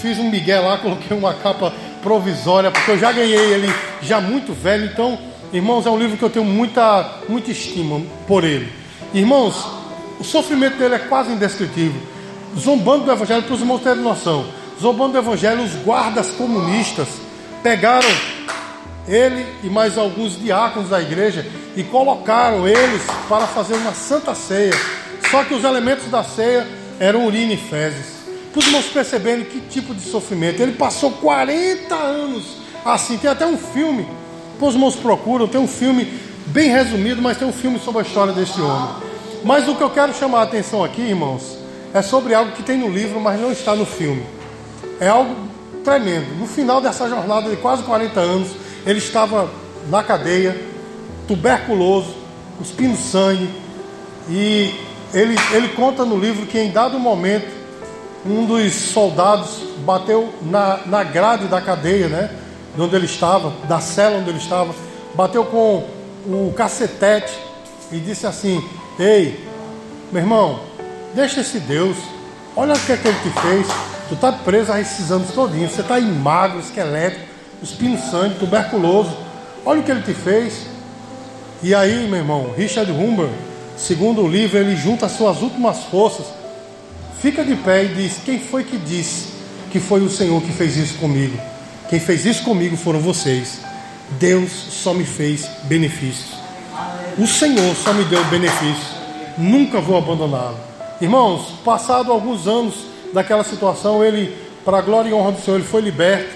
fiz 0.00 0.18
um 0.18 0.28
migué 0.28 0.58
lá, 0.58 0.78
coloquei 0.82 1.16
uma 1.16 1.34
capa 1.34 1.72
provisória, 2.02 2.72
porque 2.72 2.90
eu 2.90 2.98
já 2.98 3.12
ganhei 3.12 3.38
ele 3.38 3.72
já 4.00 4.20
muito 4.20 4.52
velho. 4.52 4.86
Então, 4.86 5.16
irmãos, 5.52 5.86
é 5.86 5.90
um 5.90 5.98
livro 5.98 6.16
que 6.16 6.24
eu 6.24 6.30
tenho 6.30 6.44
muita, 6.44 7.18
muita 7.28 7.52
estima 7.52 8.00
por 8.26 8.42
ele. 8.42 8.72
Irmãos, 9.14 9.64
o 10.18 10.24
sofrimento 10.24 10.76
dele 10.76 10.96
é 10.96 10.98
quase 10.98 11.30
indescritível 11.30 12.11
zombando 12.58 13.04
do 13.04 13.12
Evangelho, 13.12 13.42
para 13.42 13.54
os 13.54 13.60
irmãos 13.60 13.82
terem 13.82 14.02
noção, 14.02 14.46
zombando 14.80 15.12
do 15.12 15.18
Evangelho, 15.18 15.62
os 15.62 15.74
guardas 15.76 16.30
comunistas 16.30 17.08
pegaram 17.62 18.08
ele 19.06 19.46
e 19.62 19.68
mais 19.68 19.98
alguns 19.98 20.38
diáconos 20.38 20.90
da 20.90 21.00
igreja 21.00 21.46
e 21.76 21.82
colocaram 21.82 22.68
eles 22.68 23.02
para 23.28 23.46
fazer 23.46 23.74
uma 23.74 23.92
santa 23.92 24.34
ceia. 24.34 24.74
Só 25.30 25.44
que 25.44 25.54
os 25.54 25.64
elementos 25.64 26.06
da 26.10 26.22
ceia 26.22 26.66
eram 27.00 27.26
urina 27.26 27.52
e 27.52 27.56
fezes. 27.56 28.22
Para 28.52 28.60
os 28.60 28.66
irmãos 28.66 28.86
percebendo 28.86 29.46
que 29.46 29.60
tipo 29.60 29.94
de 29.94 30.02
sofrimento. 30.02 30.60
Ele 30.60 30.72
passou 30.72 31.12
40 31.12 31.94
anos 31.94 32.44
assim. 32.84 33.16
Tem 33.16 33.30
até 33.30 33.46
um 33.46 33.56
filme, 33.56 34.06
os 34.60 34.74
irmãos 34.74 34.94
procuram, 34.94 35.48
tem 35.48 35.60
um 35.60 35.68
filme 35.68 36.04
bem 36.46 36.70
resumido, 36.70 37.22
mas 37.22 37.38
tem 37.38 37.48
um 37.48 37.52
filme 37.52 37.78
sobre 37.78 38.02
a 38.02 38.04
história 38.04 38.32
desse 38.32 38.60
homem. 38.60 38.94
Mas 39.42 39.66
o 39.68 39.74
que 39.74 39.82
eu 39.82 39.90
quero 39.90 40.14
chamar 40.14 40.40
a 40.40 40.42
atenção 40.42 40.84
aqui, 40.84 41.00
irmãos, 41.00 41.58
é 41.94 42.02
sobre 42.02 42.34
algo 42.34 42.52
que 42.52 42.62
tem 42.62 42.78
no 42.78 42.88
livro, 42.88 43.20
mas 43.20 43.40
não 43.40 43.52
está 43.52 43.74
no 43.74 43.84
filme. 43.84 44.24
É 45.00 45.08
algo 45.08 45.34
tremendo. 45.84 46.38
No 46.38 46.46
final 46.46 46.80
dessa 46.80 47.08
jornada 47.08 47.50
de 47.50 47.56
quase 47.56 47.82
40 47.82 48.20
anos, 48.20 48.48
ele 48.86 48.98
estava 48.98 49.50
na 49.88 50.02
cadeia, 50.02 50.56
tuberculoso, 51.26 52.14
cuspindo 52.58 52.96
sangue, 52.96 53.48
e 54.28 54.74
ele, 55.12 55.36
ele 55.52 55.68
conta 55.70 56.04
no 56.04 56.18
livro 56.18 56.46
que 56.46 56.58
em 56.58 56.70
dado 56.70 56.98
momento, 56.98 57.62
um 58.24 58.46
dos 58.46 58.72
soldados 58.72 59.58
bateu 59.84 60.32
na, 60.42 60.80
na 60.86 61.02
grade 61.02 61.46
da 61.46 61.60
cadeia, 61.60 62.08
né? 62.08 62.30
De 62.74 62.80
onde 62.80 62.94
ele 62.94 63.06
estava, 63.06 63.52
da 63.68 63.80
cela 63.80 64.18
onde 64.18 64.30
ele 64.30 64.38
estava, 64.38 64.72
bateu 65.14 65.44
com 65.44 65.84
o 66.26 66.52
cacetete 66.56 67.36
e 67.90 67.98
disse 67.98 68.26
assim: 68.26 68.62
Ei, 68.98 69.44
meu 70.12 70.22
irmão, 70.22 70.60
deixa 71.14 71.40
esse 71.40 71.58
Deus, 71.60 71.96
olha 72.56 72.74
o 72.74 72.80
que, 72.80 72.92
é 72.92 72.96
que 72.96 73.08
ele 73.08 73.18
te 73.22 73.40
fez. 73.40 73.66
Tu 74.08 74.14
está 74.14 74.32
preso 74.32 74.70
a 74.72 74.80
esses 74.80 75.10
anos 75.10 75.32
todinhos, 75.32 75.72
você 75.72 75.80
está 75.80 76.00
magro, 76.00 76.60
esquelético, 76.60 77.24
espinho 77.62 77.98
sangue, 78.10 78.38
tuberculoso. 78.38 79.16
Olha 79.64 79.80
o 79.80 79.82
que 79.82 79.90
ele 79.90 80.02
te 80.02 80.12
fez. 80.12 80.66
E 81.62 81.74
aí, 81.74 82.06
meu 82.08 82.18
irmão, 82.18 82.52
Richard 82.56 82.90
Humber, 82.90 83.28
segundo 83.76 84.22
o 84.22 84.28
livro, 84.28 84.58
ele 84.58 84.76
junta 84.76 85.06
as 85.06 85.12
suas 85.12 85.40
últimas 85.42 85.84
forças, 85.84 86.26
fica 87.20 87.44
de 87.44 87.54
pé 87.56 87.84
e 87.84 87.88
diz: 87.88 88.18
Quem 88.24 88.38
foi 88.38 88.64
que 88.64 88.76
disse 88.76 89.28
que 89.70 89.78
foi 89.78 90.00
o 90.00 90.10
Senhor 90.10 90.42
que 90.42 90.52
fez 90.52 90.76
isso 90.76 90.98
comigo? 90.98 91.38
Quem 91.88 92.00
fez 92.00 92.26
isso 92.26 92.42
comigo 92.42 92.76
foram 92.76 93.00
vocês. 93.00 93.60
Deus 94.18 94.50
só 94.50 94.92
me 94.92 95.04
fez 95.04 95.48
benefícios. 95.64 96.32
O 97.18 97.26
Senhor 97.26 97.74
só 97.76 97.92
me 97.92 98.04
deu 98.04 98.24
benefícios. 98.24 98.88
Nunca 99.38 99.80
vou 99.80 99.96
abandoná-lo. 99.96 100.71
Irmãos, 101.02 101.46
passado 101.64 102.12
alguns 102.12 102.46
anos 102.46 102.74
daquela 103.12 103.42
situação, 103.42 104.04
ele, 104.04 104.38
para 104.64 104.78
a 104.78 104.80
glória 104.80 105.10
e 105.10 105.12
honra 105.12 105.32
do 105.32 105.40
Senhor, 105.40 105.56
ele 105.56 105.66
foi 105.66 105.80
liberto 105.80 106.30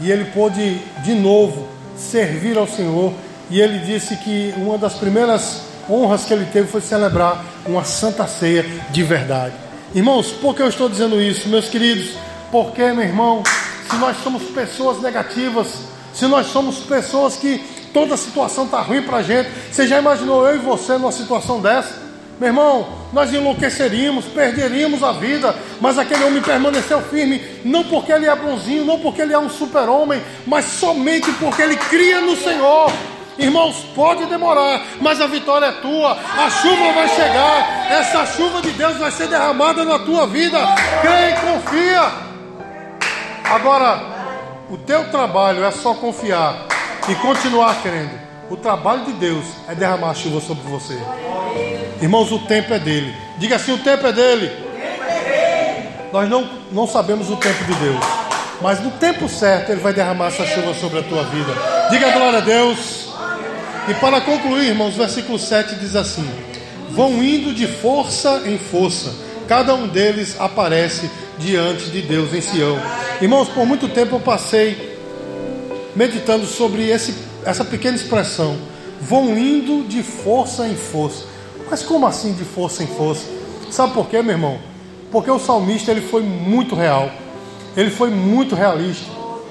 e 0.00 0.10
ele 0.10 0.24
pôde 0.24 0.74
de 1.04 1.14
novo 1.14 1.68
servir 1.96 2.58
ao 2.58 2.66
Senhor 2.66 3.12
e 3.48 3.60
ele 3.60 3.78
disse 3.78 4.16
que 4.16 4.52
uma 4.56 4.76
das 4.76 4.94
primeiras 4.94 5.62
honras 5.88 6.24
que 6.24 6.34
ele 6.34 6.46
teve 6.46 6.66
foi 6.66 6.80
celebrar 6.80 7.44
uma 7.64 7.84
santa 7.84 8.26
ceia 8.26 8.66
de 8.90 9.04
verdade. 9.04 9.54
Irmãos, 9.94 10.32
por 10.32 10.56
que 10.56 10.62
eu 10.62 10.68
estou 10.68 10.88
dizendo 10.88 11.22
isso, 11.22 11.48
meus 11.48 11.68
queridos? 11.68 12.16
Porque, 12.50 12.82
meu 12.92 13.04
irmão, 13.04 13.44
se 13.88 13.94
nós 13.98 14.16
somos 14.20 14.42
pessoas 14.50 15.00
negativas, 15.00 15.68
se 16.12 16.26
nós 16.26 16.48
somos 16.48 16.78
pessoas 16.78 17.36
que 17.36 17.64
toda 17.94 18.16
situação 18.16 18.64
está 18.64 18.80
ruim 18.80 19.02
para 19.02 19.18
a 19.18 19.22
gente, 19.22 19.48
você 19.70 19.86
já 19.86 20.00
imaginou 20.00 20.44
eu 20.44 20.56
e 20.56 20.58
você 20.58 20.94
numa 20.94 21.12
situação 21.12 21.60
dessa? 21.60 22.01
Meu 22.40 22.48
irmão, 22.48 22.88
nós 23.12 23.32
enlouqueceríamos, 23.32 24.24
perderíamos 24.24 25.02
a 25.02 25.12
vida, 25.12 25.54
mas 25.80 25.98
aquele 25.98 26.24
homem 26.24 26.42
permaneceu 26.42 27.00
firme, 27.02 27.40
não 27.64 27.84
porque 27.84 28.10
ele 28.10 28.26
é 28.26 28.34
bonzinho, 28.34 28.84
não 28.84 28.98
porque 28.98 29.22
ele 29.22 29.32
é 29.32 29.38
um 29.38 29.50
super-homem, 29.50 30.20
mas 30.46 30.64
somente 30.64 31.30
porque 31.32 31.62
ele 31.62 31.76
cria 31.76 32.20
no 32.20 32.36
Senhor. 32.36 32.90
Irmãos, 33.38 33.76
pode 33.94 34.26
demorar, 34.26 34.82
mas 35.00 35.20
a 35.20 35.26
vitória 35.26 35.66
é 35.66 35.72
tua. 35.72 36.12
A 36.12 36.50
chuva 36.50 36.92
vai 36.92 37.08
chegar. 37.08 37.90
Essa 37.90 38.26
chuva 38.26 38.60
de 38.60 38.70
Deus 38.72 38.96
vai 38.98 39.10
ser 39.10 39.26
derramada 39.28 39.84
na 39.84 39.98
tua 40.00 40.26
vida. 40.26 40.58
Crê 41.00 41.30
e 41.30 41.40
confia. 41.40 42.12
Agora, 43.44 44.00
o 44.70 44.76
teu 44.76 45.10
trabalho 45.10 45.64
é 45.64 45.70
só 45.70 45.94
confiar 45.94 46.66
e 47.08 47.14
continuar 47.16 47.82
crendo. 47.82 48.21
O 48.52 48.56
trabalho 48.58 49.06
de 49.06 49.12
Deus 49.14 49.46
é 49.66 49.74
derramar 49.74 50.14
chuva 50.14 50.38
sobre 50.38 50.62
você. 50.64 50.98
Irmãos, 52.02 52.30
o 52.30 52.40
tempo 52.40 52.74
é 52.74 52.78
dele. 52.78 53.16
Diga 53.38 53.56
assim: 53.56 53.72
o 53.72 53.78
tempo 53.78 54.06
é 54.06 54.12
dele. 54.12 54.52
Nós 56.12 56.28
não, 56.28 56.46
não 56.70 56.86
sabemos 56.86 57.30
o 57.30 57.36
tempo 57.36 57.64
de 57.64 57.72
Deus, 57.76 58.04
mas 58.60 58.78
no 58.78 58.90
tempo 58.90 59.26
certo 59.26 59.72
Ele 59.72 59.80
vai 59.80 59.94
derramar 59.94 60.26
essa 60.26 60.44
chuva 60.44 60.74
sobre 60.74 60.98
a 60.98 61.02
tua 61.02 61.24
vida. 61.24 61.50
Diga 61.88 62.10
glória 62.10 62.40
a 62.40 62.42
Deus. 62.42 63.08
E 63.88 63.94
para 63.94 64.20
concluir, 64.20 64.66
irmãos, 64.66 64.96
versículo 64.96 65.38
7 65.38 65.76
diz 65.76 65.96
assim: 65.96 66.30
Vão 66.90 67.24
indo 67.24 67.54
de 67.54 67.66
força 67.66 68.42
em 68.44 68.58
força, 68.58 69.14
cada 69.48 69.74
um 69.74 69.88
deles 69.88 70.36
aparece 70.38 71.10
diante 71.38 71.86
de 71.86 72.02
Deus 72.02 72.34
em 72.34 72.42
Sião. 72.42 72.78
Irmãos, 73.18 73.48
por 73.48 73.64
muito 73.64 73.88
tempo 73.88 74.16
eu 74.16 74.20
passei 74.20 75.00
meditando 75.96 76.44
sobre 76.44 76.90
esse, 76.90 77.31
essa 77.44 77.64
pequena 77.64 77.96
expressão: 77.96 78.56
vão 79.00 79.36
indo 79.36 79.86
de 79.88 80.02
força 80.02 80.66
em 80.66 80.76
força. 80.76 81.26
Mas 81.70 81.82
como 81.82 82.06
assim 82.06 82.34
de 82.34 82.44
força 82.44 82.82
em 82.82 82.86
força? 82.86 83.24
Sabe 83.70 83.94
por 83.94 84.08
quê, 84.08 84.20
meu 84.22 84.32
irmão? 84.32 84.58
Porque 85.10 85.30
o 85.30 85.38
salmista 85.38 85.90
ele 85.90 86.02
foi 86.02 86.22
muito 86.22 86.74
real, 86.74 87.10
ele 87.76 87.90
foi 87.90 88.10
muito 88.10 88.54
realista. 88.54 89.10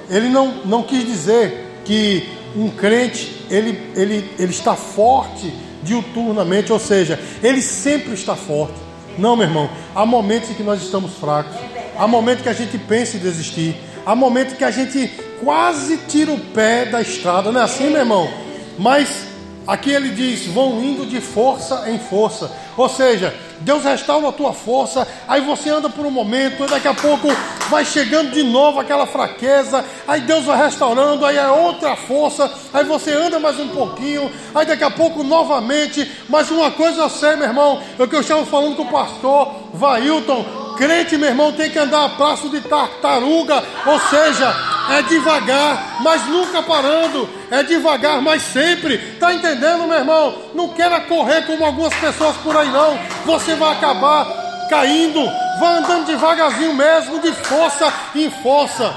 Ele 0.09 0.29
não, 0.29 0.65
não 0.65 0.83
quis 0.83 1.05
dizer 1.05 1.81
que 1.85 2.29
um 2.55 2.69
crente 2.69 3.45
ele, 3.49 3.91
ele, 3.95 4.29
ele 4.37 4.51
está 4.51 4.75
forte 4.75 5.53
diuturnamente, 5.83 6.71
ou 6.71 6.79
seja, 6.79 7.19
ele 7.41 7.61
sempre 7.61 8.13
está 8.13 8.35
forte. 8.35 8.75
Não, 9.17 9.35
meu 9.35 9.45
irmão, 9.45 9.69
há 9.95 10.05
momentos 10.05 10.49
em 10.51 10.53
que 10.53 10.63
nós 10.63 10.81
estamos 10.81 11.13
fracos, 11.15 11.55
há 11.97 12.07
momentos 12.07 12.43
que 12.43 12.49
a 12.49 12.53
gente 12.53 12.77
pensa 12.77 13.17
em 13.17 13.19
desistir, 13.19 13.75
há 14.05 14.15
momentos 14.15 14.55
que 14.55 14.63
a 14.63 14.71
gente 14.71 15.07
quase 15.43 15.97
tira 16.07 16.31
o 16.31 16.39
pé 16.39 16.85
da 16.85 17.01
estrada, 17.01 17.51
não 17.51 17.61
é 17.61 17.63
assim, 17.63 17.89
meu 17.89 17.99
irmão? 17.99 18.29
Mas 18.77 19.27
aqui 19.67 19.91
ele 19.91 20.09
diz: 20.09 20.45
vão 20.47 20.83
indo 20.83 21.05
de 21.05 21.19
força 21.21 21.89
em 21.89 21.99
força, 21.99 22.51
ou 22.77 22.89
seja, 22.89 23.33
Deus 23.61 23.83
restaura 23.83 24.29
a 24.29 24.31
tua 24.31 24.53
força, 24.53 25.07
aí 25.27 25.41
você 25.41 25.69
anda 25.69 25.89
por 25.89 26.05
um 26.05 26.11
momento, 26.11 26.65
daqui 26.65 26.87
a 26.87 26.93
pouco 26.93 27.27
vai 27.69 27.85
chegando 27.85 28.31
de 28.31 28.43
novo 28.43 28.79
aquela 28.79 29.05
fraqueza, 29.05 29.85
aí 30.07 30.21
Deus 30.21 30.45
vai 30.45 30.57
restaurando, 30.57 31.25
aí 31.25 31.37
é 31.37 31.47
outra 31.47 31.95
força, 31.95 32.51
aí 32.73 32.83
você 32.83 33.11
anda 33.11 33.39
mais 33.39 33.59
um 33.59 33.67
pouquinho, 33.69 34.31
aí 34.53 34.65
daqui 34.65 34.83
a 34.83 34.89
pouco 34.89 35.23
novamente, 35.23 36.09
mas 36.27 36.49
uma 36.49 36.71
coisa 36.71 37.01
eu 37.01 37.09
sei, 37.09 37.35
meu 37.35 37.47
irmão, 37.47 37.81
é 37.99 38.03
o 38.03 38.07
que 38.07 38.15
eu 38.15 38.21
estava 38.21 38.45
falando 38.45 38.75
com 38.75 38.83
o 38.83 38.91
pastor 38.91 39.53
Vailton, 39.73 40.60
crente, 40.81 41.15
meu 41.15 41.29
irmão, 41.29 41.51
tem 41.51 41.69
que 41.69 41.77
andar 41.77 42.05
a 42.05 42.09
passo 42.09 42.49
de 42.49 42.59
tartaruga, 42.59 43.63
ou 43.85 43.99
seja, 43.99 44.51
é 44.89 45.03
devagar, 45.03 45.97
mas 46.01 46.25
nunca 46.25 46.63
parando, 46.63 47.29
é 47.51 47.61
devagar, 47.61 48.19
mas 48.19 48.41
sempre. 48.41 48.97
Tá 49.19 49.31
entendendo, 49.31 49.87
meu 49.87 49.99
irmão? 49.99 50.33
Não 50.55 50.69
queira 50.69 50.99
correr 51.01 51.45
como 51.45 51.63
algumas 51.63 51.93
pessoas 51.93 52.35
por 52.37 52.57
aí, 52.57 52.67
não. 52.69 52.97
Você 53.27 53.53
vai 53.53 53.73
acabar 53.73 54.25
caindo. 54.71 55.23
Vai 55.59 55.77
andando 55.77 56.07
devagarzinho 56.07 56.73
mesmo, 56.73 57.21
de 57.21 57.31
força 57.31 57.93
em 58.15 58.31
força. 58.31 58.91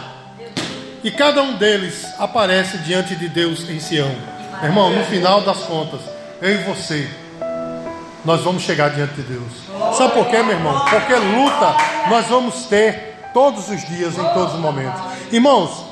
E 1.02 1.10
cada 1.10 1.42
um 1.42 1.52
deles 1.52 2.06
aparece 2.18 2.78
diante 2.78 3.14
de 3.14 3.28
Deus 3.28 3.68
em 3.68 3.78
Sião. 3.78 4.10
Meu 4.62 4.70
irmão, 4.70 4.90
no 4.90 5.04
final 5.04 5.42
das 5.42 5.58
contas, 5.58 6.00
eu 6.40 6.50
e 6.50 6.56
você 6.64 7.10
nós 8.24 8.40
vamos 8.40 8.62
chegar 8.62 8.90
diante 8.90 9.14
de 9.14 9.22
Deus. 9.22 9.96
Sabe 9.96 10.14
por 10.14 10.26
quê, 10.26 10.42
meu 10.42 10.56
irmão? 10.56 10.84
Porque 10.88 11.14
luta 11.14 11.76
nós 12.08 12.26
vamos 12.26 12.64
ter 12.66 13.14
todos 13.34 13.68
os 13.68 13.86
dias, 13.86 14.16
em 14.16 14.24
todos 14.32 14.54
os 14.54 14.60
momentos. 14.60 15.00
Irmãos, 15.30 15.84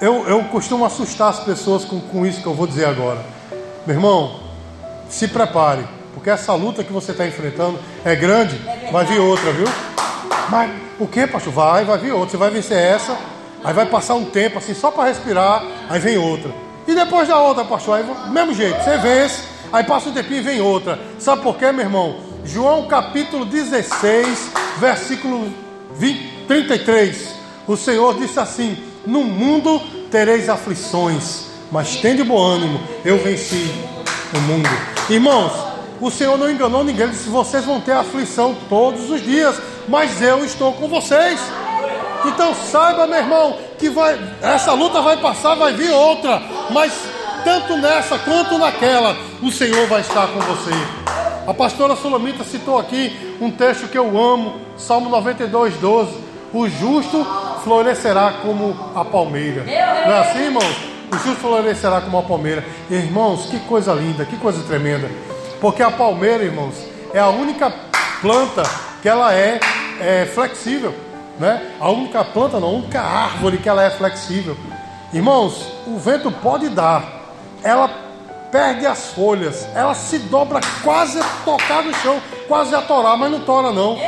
eu, 0.00 0.26
eu 0.28 0.44
costumo 0.44 0.84
assustar 0.84 1.30
as 1.30 1.40
pessoas 1.40 1.84
com, 1.84 2.00
com 2.00 2.24
isso 2.24 2.40
que 2.40 2.46
eu 2.46 2.54
vou 2.54 2.66
dizer 2.66 2.86
agora. 2.86 3.24
Meu 3.86 3.96
irmão, 3.96 4.40
se 5.08 5.28
prepare, 5.28 5.86
porque 6.14 6.30
essa 6.30 6.54
luta 6.54 6.82
que 6.82 6.92
você 6.92 7.12
está 7.12 7.26
enfrentando 7.26 7.78
é 8.04 8.14
grande, 8.14 8.60
vai 8.90 9.04
vir 9.04 9.18
outra, 9.18 9.52
viu? 9.52 9.66
Mas 10.48 10.70
o 10.98 11.06
que, 11.06 11.26
pastor? 11.26 11.52
Vai, 11.52 11.84
vai 11.84 11.98
vir 11.98 12.12
outra. 12.12 12.30
Você 12.30 12.36
vai 12.36 12.50
vencer 12.50 12.78
essa, 12.78 13.16
aí 13.62 13.74
vai 13.74 13.86
passar 13.86 14.14
um 14.14 14.24
tempo 14.24 14.58
assim 14.58 14.74
só 14.74 14.90
para 14.90 15.04
respirar, 15.04 15.62
aí 15.88 15.98
vem 16.00 16.16
outra. 16.16 16.50
E 16.86 16.94
depois 16.94 17.28
da 17.28 17.38
outra, 17.38 17.64
pastor, 17.64 17.98
aí, 17.98 18.30
mesmo 18.30 18.54
jeito, 18.54 18.82
você 18.82 18.96
vence 18.98 19.55
Aí 19.72 19.84
passa 19.84 20.08
um 20.08 20.12
tempinho 20.12 20.40
e 20.40 20.42
vem 20.42 20.60
outra. 20.60 20.98
Sabe 21.18 21.42
por 21.42 21.56
quê, 21.56 21.72
meu 21.72 21.84
irmão? 21.84 22.16
João 22.44 22.86
capítulo 22.86 23.44
16, 23.44 24.50
versículo 24.78 25.52
20, 25.94 26.44
33. 26.46 27.34
O 27.66 27.76
Senhor 27.76 28.18
disse 28.18 28.38
assim: 28.38 28.76
No 29.06 29.24
mundo 29.24 29.80
tereis 30.10 30.48
aflições, 30.48 31.46
mas 31.70 31.96
tende 31.96 32.22
bom 32.22 32.38
ânimo, 32.38 32.80
eu 33.04 33.18
venci 33.18 33.70
o 34.34 34.40
mundo. 34.42 34.68
Irmãos, 35.10 35.52
o 36.00 36.10
Senhor 36.10 36.38
não 36.38 36.50
enganou 36.50 36.84
ninguém, 36.84 37.04
ele 37.04 37.12
disse: 37.12 37.28
Vocês 37.28 37.64
vão 37.64 37.80
ter 37.80 37.92
aflição 37.92 38.56
todos 38.68 39.10
os 39.10 39.22
dias, 39.22 39.56
mas 39.88 40.22
eu 40.22 40.44
estou 40.44 40.72
com 40.72 40.88
vocês. 40.88 41.40
Então 42.24 42.54
saiba, 42.54 43.06
meu 43.06 43.18
irmão, 43.18 43.58
que 43.78 43.88
vai, 43.88 44.18
essa 44.42 44.72
luta 44.72 45.00
vai 45.00 45.16
passar, 45.18 45.54
vai 45.54 45.72
vir 45.72 45.90
outra, 45.90 46.42
mas 46.70 46.92
tanto 47.46 47.76
nessa 47.76 48.18
quanto 48.18 48.58
naquela, 48.58 49.16
o 49.40 49.52
Senhor 49.52 49.86
vai 49.86 50.00
estar 50.00 50.26
com 50.26 50.40
você. 50.40 50.72
A 51.46 51.54
pastora 51.54 51.94
Sulamita 51.94 52.42
citou 52.42 52.76
aqui 52.76 53.36
um 53.40 53.52
texto 53.52 53.86
que 53.86 53.96
eu 53.96 54.20
amo, 54.20 54.60
Salmo 54.76 55.08
92, 55.08 55.76
12. 55.76 56.10
O 56.52 56.68
justo 56.68 57.24
florescerá 57.62 58.32
como 58.42 58.76
a 58.96 59.04
palmeira. 59.04 59.62
Não 59.62 59.72
é 60.12 60.18
assim, 60.18 60.46
irmãos? 60.46 60.76
O 61.12 61.18
justo 61.18 61.36
florescerá 61.36 62.00
como 62.00 62.18
a 62.18 62.22
palmeira. 62.24 62.64
Irmãos, 62.90 63.46
que 63.46 63.60
coisa 63.60 63.92
linda, 63.92 64.24
que 64.24 64.36
coisa 64.38 64.60
tremenda. 64.64 65.08
Porque 65.60 65.84
a 65.84 65.90
palmeira, 65.92 66.42
irmãos, 66.42 66.74
é 67.14 67.20
a 67.20 67.28
única 67.28 67.72
planta 68.20 68.64
que 69.00 69.08
ela 69.08 69.32
é, 69.32 69.60
é 70.00 70.26
flexível. 70.26 70.92
Né? 71.38 71.74
A 71.78 71.88
única 71.90 72.24
planta, 72.24 72.58
não, 72.58 72.70
a 72.70 72.72
única 72.72 73.00
árvore 73.00 73.58
que 73.58 73.68
ela 73.68 73.84
é 73.84 73.90
flexível. 73.90 74.56
Irmãos, 75.12 75.64
o 75.86 75.96
vento 75.96 76.32
pode 76.32 76.68
dar, 76.68 77.15
ela 77.66 77.90
perde 78.50 78.86
as 78.86 79.08
folhas, 79.08 79.66
ela 79.74 79.94
se 79.94 80.18
dobra 80.18 80.60
quase 80.82 81.18
a 81.18 81.24
tocar 81.44 81.82
no 81.82 81.92
chão, 81.94 82.20
quase 82.46 82.74
a 82.74 82.80
torar, 82.80 83.16
mas 83.16 83.30
não 83.30 83.40
tora 83.40 83.72
não. 83.72 83.98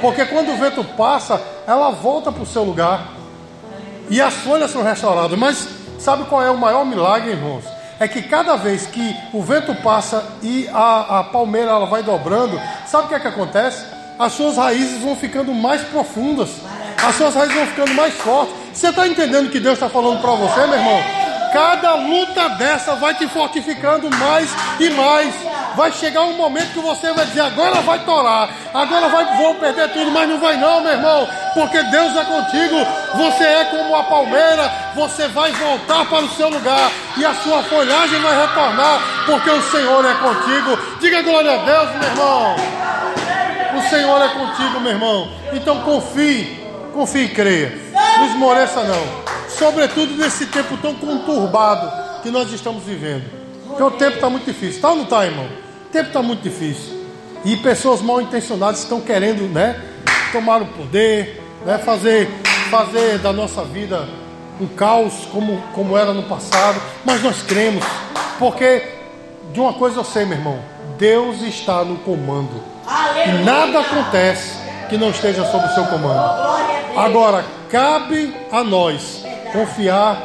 Porque 0.00 0.24
quando 0.26 0.52
o 0.52 0.56
vento 0.56 0.82
passa, 0.96 1.40
ela 1.66 1.90
volta 1.90 2.32
para 2.32 2.42
o 2.42 2.46
seu 2.46 2.64
lugar. 2.64 3.08
E 4.10 4.20
as 4.20 4.34
folhas 4.34 4.70
são 4.70 4.82
restauradas. 4.82 5.38
Mas 5.38 5.68
sabe 5.98 6.24
qual 6.24 6.42
é 6.42 6.50
o 6.50 6.58
maior 6.58 6.84
milagre, 6.84 7.30
irmãos? 7.30 7.64
é 7.98 8.08
que 8.08 8.22
cada 8.22 8.56
vez 8.56 8.86
que 8.86 9.16
o 9.32 9.40
vento 9.40 9.74
passa 9.76 10.24
e 10.42 10.68
a, 10.72 11.20
a 11.20 11.24
palmeira 11.24 11.70
ela 11.70 11.86
vai 11.86 12.02
dobrando, 12.02 12.60
sabe 12.86 13.04
o 13.04 13.08
que 13.08 13.14
é 13.14 13.20
que 13.20 13.28
acontece? 13.28 13.84
As 14.18 14.32
suas 14.32 14.56
raízes 14.56 15.00
vão 15.00 15.16
ficando 15.16 15.52
mais 15.52 15.82
profundas, 15.82 16.48
as 17.06 17.14
suas 17.14 17.34
raízes 17.34 17.56
vão 17.56 17.66
ficando 17.66 17.94
mais 17.94 18.14
fortes. 18.14 18.54
Você 18.72 18.88
está 18.88 19.06
entendendo 19.06 19.46
o 19.46 19.50
que 19.50 19.60
Deus 19.60 19.74
está 19.74 19.88
falando 19.88 20.20
para 20.20 20.32
você, 20.32 20.66
meu 20.66 20.78
irmão? 20.78 21.00
Cada 21.54 21.94
luta 21.94 22.48
dessa 22.48 22.96
vai 22.96 23.14
te 23.14 23.28
fortificando 23.28 24.10
mais 24.10 24.50
e 24.80 24.90
mais. 24.90 25.32
Vai 25.76 25.92
chegar 25.92 26.22
um 26.22 26.32
momento 26.32 26.72
que 26.72 26.80
você 26.80 27.12
vai 27.12 27.24
dizer: 27.26 27.42
agora 27.42 27.80
vai 27.80 28.00
torar, 28.00 28.50
agora 28.74 29.08
vai, 29.08 29.36
vou 29.36 29.54
perder 29.54 29.88
tudo, 29.92 30.10
mas 30.10 30.28
não 30.28 30.40
vai, 30.40 30.56
não, 30.56 30.80
meu 30.80 30.90
irmão, 30.90 31.28
porque 31.54 31.80
Deus 31.84 32.16
é 32.16 32.24
contigo. 32.24 32.74
Você 33.14 33.44
é 33.44 33.64
como 33.66 33.94
a 33.94 34.02
palmeira, 34.02 34.68
você 34.96 35.28
vai 35.28 35.52
voltar 35.52 36.04
para 36.06 36.24
o 36.24 36.30
seu 36.30 36.48
lugar 36.48 36.90
e 37.16 37.24
a 37.24 37.32
sua 37.34 37.62
folhagem 37.62 38.20
vai 38.20 38.46
retornar, 38.48 39.00
porque 39.24 39.50
o 39.50 39.62
Senhor 39.62 40.04
é 40.04 40.14
contigo. 40.14 40.98
Diga 41.00 41.22
glória 41.22 41.52
a 41.52 41.56
Deus, 41.58 41.90
meu 42.00 42.08
irmão. 42.08 42.56
O 43.78 43.90
Senhor 43.90 44.22
é 44.22 44.28
contigo, 44.28 44.80
meu 44.80 44.90
irmão. 44.90 45.30
Então 45.52 45.82
confie, 45.82 46.68
confie 46.92 47.26
e 47.26 47.28
creia. 47.28 47.80
Não 48.18 48.26
esmoreça, 48.26 48.82
não 48.82 49.23
sobretudo 49.58 50.14
nesse 50.16 50.46
tempo 50.46 50.76
tão 50.76 50.94
conturbado 50.94 51.90
que 52.22 52.30
nós 52.30 52.50
estamos 52.52 52.82
vivendo. 52.84 53.24
Porque 53.66 53.82
o 53.82 53.90
tempo 53.92 54.14
está 54.14 54.30
muito 54.30 54.44
difícil, 54.44 54.80
tá 54.80 54.90
ou 54.90 54.96
não 54.96 55.04
está, 55.04 55.24
irmão? 55.24 55.46
O 55.46 55.90
tempo 55.90 56.08
está 56.08 56.22
muito 56.22 56.42
difícil. 56.42 57.04
E 57.44 57.56
pessoas 57.56 58.00
mal 58.00 58.20
intencionadas 58.20 58.80
estão 58.80 59.00
querendo, 59.00 59.42
né, 59.52 59.80
tomar 60.32 60.62
o 60.62 60.66
poder, 60.66 61.42
né, 61.64 61.78
fazer, 61.78 62.28
fazer 62.70 63.18
da 63.18 63.32
nossa 63.32 63.64
vida 63.64 64.08
um 64.60 64.66
caos 64.66 65.26
como, 65.32 65.60
como 65.74 65.96
era 65.96 66.12
no 66.12 66.22
passado. 66.24 66.80
Mas 67.04 67.22
nós 67.22 67.42
cremos, 67.42 67.84
porque 68.38 68.82
de 69.52 69.60
uma 69.60 69.74
coisa 69.74 70.00
eu 70.00 70.04
sei, 70.04 70.24
meu 70.24 70.38
irmão: 70.38 70.58
Deus 70.98 71.42
está 71.42 71.84
no 71.84 71.96
comando. 71.98 72.62
E 73.26 73.44
nada 73.44 73.80
acontece 73.80 74.58
que 74.88 74.96
não 74.96 75.10
esteja 75.10 75.44
sob 75.50 75.64
o 75.66 75.74
seu 75.74 75.84
comando. 75.86 76.20
Agora, 76.96 77.44
cabe 77.70 78.34
a 78.52 78.62
nós 78.62 79.24
confiar 79.54 80.20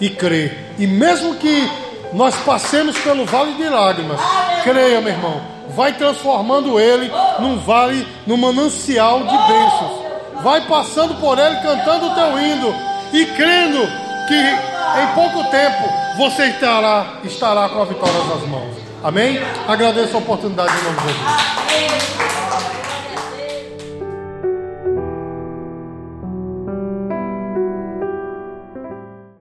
e 0.00 0.10
crer. 0.10 0.74
E 0.76 0.86
mesmo 0.86 1.36
que 1.36 1.70
nós 2.12 2.34
passemos 2.44 2.98
pelo 2.98 3.24
vale 3.24 3.54
de 3.54 3.68
lágrimas, 3.68 4.20
creia, 4.64 5.00
meu 5.00 5.12
irmão, 5.12 5.40
vai 5.68 5.92
transformando 5.92 6.78
ele 6.78 7.10
num 7.38 7.58
vale, 7.58 8.06
num 8.26 8.36
manancial 8.36 9.20
de 9.20 9.36
bênçãos. 9.36 10.04
Vai 10.42 10.66
passando 10.66 11.14
por 11.20 11.38
ele 11.38 11.56
cantando 11.56 12.06
o 12.06 12.14
teu 12.14 12.38
hino 12.38 12.74
e 13.12 13.24
crendo 13.26 13.80
que 14.26 14.34
em 15.00 15.06
pouco 15.14 15.50
tempo 15.50 15.88
você 16.18 16.46
estará, 16.46 17.20
estará 17.24 17.68
com 17.68 17.80
a 17.80 17.84
vitória 17.84 18.24
nas 18.24 18.46
mãos. 18.48 18.74
Amém? 19.02 19.40
Agradeço 19.68 20.16
a 20.16 20.18
oportunidade 20.18 20.72
em 20.76 20.84
nome 20.84 20.96
de 21.00 21.06
Jesus. 21.08 22.43